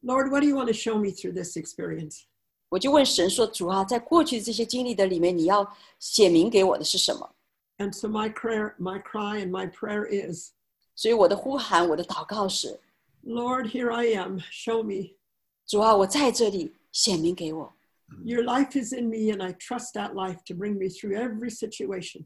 [0.02, 2.24] Lord, what do you want to show me through this experience?
[2.70, 5.66] 我就问神说：“主啊，在过去的这些经历的里面，你要
[6.00, 7.30] 写明给我的是什么
[7.78, 10.52] And so my prayer, my cry, and my prayer is,
[10.96, 12.80] ？”所以我的呼喊，我的祷告是：
[13.26, 14.40] Lord, here I am.
[14.52, 15.16] Show me.
[15.66, 17.72] 主啊，我在这里，显明给我。
[18.26, 21.50] Your life is in me, and I trust that life to bring me through every
[21.50, 22.24] situation.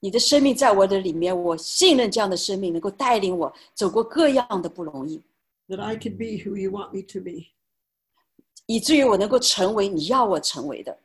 [0.00, 5.20] 你的生命在我的里面，我信任这样的生命能够带领我走过各样的不容易，
[5.69, 7.53] that I could be who you want me to be.
[8.65, 10.99] 以至于我能够成为你要我成为的。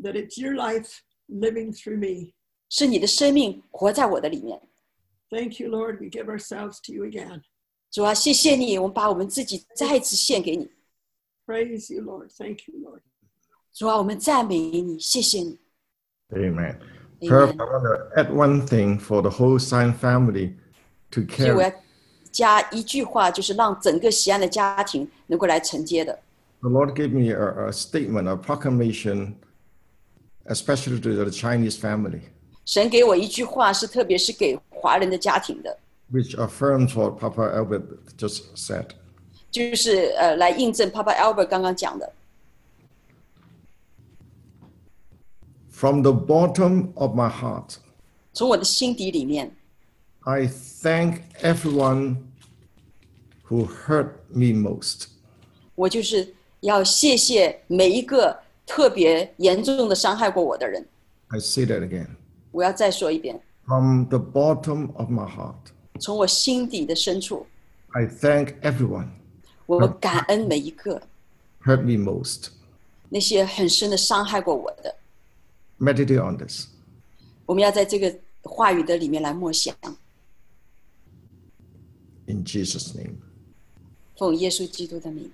[0.00, 0.98] That it's your life
[1.28, 2.32] living through me.
[2.68, 4.60] 是你的生命活在我的里面。
[5.30, 5.98] Thank you, Lord.
[6.00, 7.42] We give ourselves to you again.
[7.90, 10.70] 主啊，谢谢你，我们把我们自己再次献给你。
[11.46, 12.30] Praise you, Lord.
[12.30, 13.00] Thank you, Lord.
[13.74, 15.58] 主啊，我们赞美你，谢谢你。
[16.30, 16.78] Amen.
[17.20, 20.56] Perhaps I want to add one thing for the whole Xi'an family
[21.10, 21.74] to care.
[22.31, 26.19] 要加一句话，就是让整个西安的家庭能够来承接的。
[26.61, 29.35] The Lord gave me a, a statement, a proclamation,
[30.45, 32.21] especially to the Chinese family,
[32.65, 35.77] 神给我一句话，是特别是给华人的家庭的，
[36.11, 37.83] which affirms what Papa Albert
[38.17, 38.87] just said.
[39.49, 42.11] 就是呃来印证 Papa Albert 刚刚讲的。
[45.71, 47.75] From the bottom of my heart,
[48.33, 49.55] 从我的心底里面，
[50.21, 52.17] I thank everyone
[53.47, 55.07] who hurt me most.
[55.75, 60.85] 我就是要谢谢每一个特别严重的伤害过我的人。
[61.29, 62.07] I say that again.
[62.51, 65.55] 我要再说一遍， From the bottom of my heart,
[65.99, 67.45] 从我心底的深处，
[67.91, 69.09] I thank everyone
[69.65, 71.01] 我感恩每一个
[71.63, 72.49] hurt me most.
[73.09, 74.95] 那些很深的伤害过我的。
[75.79, 76.67] Meditate on this.
[77.45, 78.13] 我们要在这个
[78.43, 79.75] 话语的里面来默想，
[82.27, 83.17] In Jesus' name.
[84.17, 85.31] 奉耶稣基督的名。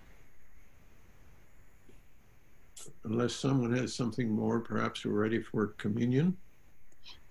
[3.04, 6.34] Unless someone has something more, perhaps we're ready for communion.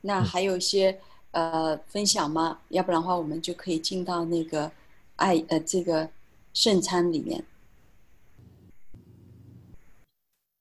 [0.00, 1.00] 那还有一些
[1.30, 2.60] 呃分享吗？
[2.70, 4.72] 要不然的话，我们就可以进到那个
[5.16, 6.10] 爱呃这个
[6.52, 7.44] 圣餐里面。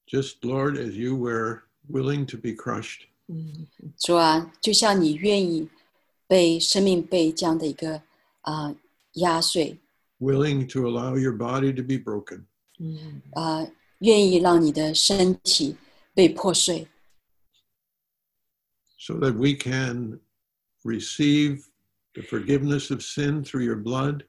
[0.07, 3.07] Just, Lord, as you were willing to be crushed,
[3.97, 5.69] 主啊，就像你愿意
[6.27, 8.01] 被生命被这样的一个
[8.41, 8.75] 啊、
[9.15, 9.79] 压碎
[10.19, 12.45] willing to allow your body to be broken,
[13.33, 13.67] 啊、
[13.99, 15.75] 愿意让你的身体
[16.13, 16.87] 被破碎，
[18.97, 20.19] so that we can
[20.83, 21.63] receive
[22.13, 24.25] the forgiveness of sin through your blood,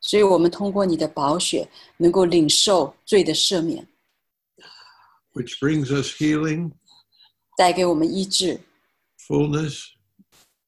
[0.00, 3.86] 所以我们通过你的宝血能够领受罪的赦免，
[5.34, 6.72] which brings us healing,
[7.56, 8.60] 带给我们医治
[9.18, 9.88] fullness,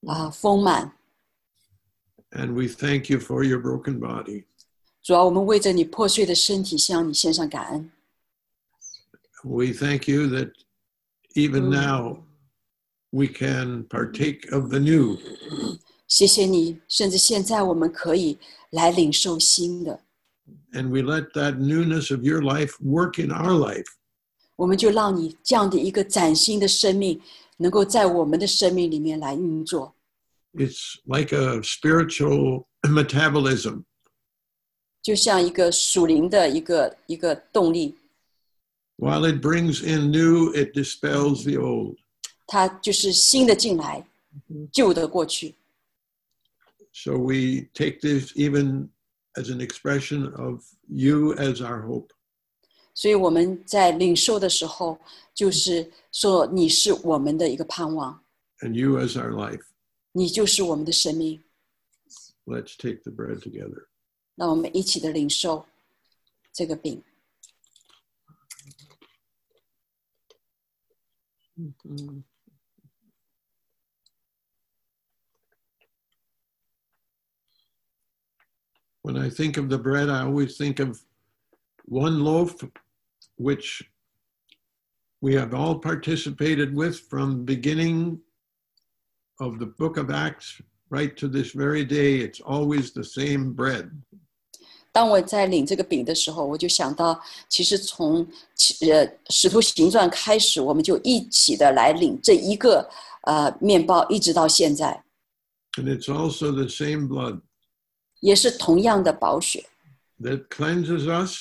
[0.06, 0.96] 啊、丰满。
[2.34, 4.44] and we thank you for your broken body.
[5.02, 7.90] 主要我们为着你破碎的身体向你献上感恩。
[9.42, 10.52] We thank you that
[11.34, 12.24] even now
[13.10, 15.16] we can partake of the new.
[16.06, 18.38] 谢谢你，甚至现在我们可以
[18.70, 20.00] 来领受新的，
[20.72, 23.86] and we let that newness of your life work in our life.
[24.56, 27.18] 我们就让你这样的一个崭新的生命，
[27.56, 29.93] 能够在我们的生命里面来运作。
[30.54, 33.84] It's like a spiritual metabolism.
[35.02, 37.96] 就像一个属灵的一个一个动力，
[38.96, 41.96] While it brings in new, it dispels the old.
[42.46, 44.04] 它就是新的进来，
[44.72, 45.54] 旧的过去。
[46.92, 48.88] So we take this even
[49.34, 52.08] as an expression of you as our hope.
[52.92, 54.98] 所以我们在领受的时候，
[55.32, 58.20] 就是说你是我们的一个盼望，
[58.60, 59.62] and you as our life.
[60.14, 61.42] 你就是我们的生命。
[62.44, 63.86] Let's take the bread together.
[64.34, 65.66] 让我们一起的领受
[66.52, 67.02] 这个饼。
[79.02, 81.00] When I think of the bread, I always think of
[81.84, 82.64] one loaf,
[83.36, 83.82] which
[85.20, 88.20] we have all participated with from beginning
[89.38, 92.18] of the book of Acts right to this very day.
[92.20, 93.90] It's always the same bread.
[94.92, 98.26] 当我在领这个饼的时候，我就想到，其实从
[98.56, 102.88] 其呃《使徒行传》开始，我们就一起的来领这一个
[103.22, 105.04] 呃面包，一直到现在，
[105.74, 107.40] And it's also the same blood
[108.18, 109.64] 也是同样的宝血
[110.20, 111.38] that cleanses us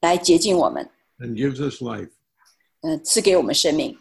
[0.00, 2.10] 来洁净我们， and gives us life.
[2.82, 3.98] 嗯、赐给我们生命。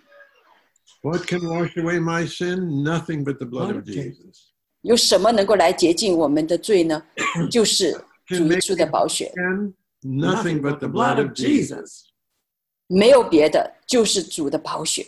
[1.02, 2.82] What can wash away my sin?
[2.84, 4.52] Nothing but the blood of Jesus.
[4.82, 7.04] 有什么能够来洁净我们的罪呢？
[7.50, 7.92] 就是
[8.26, 9.32] 主耶稣的宝血
[10.02, 12.02] ，Nothing but the blood of Jesus.
[12.86, 15.06] 没有别的，就是主的宝血。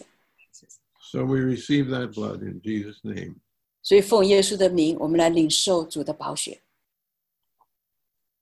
[1.12, 3.37] So we receive that blood in Jesus' name.
[3.83, 6.61] 所以奉耶稣的名，我们来领受主的宝血。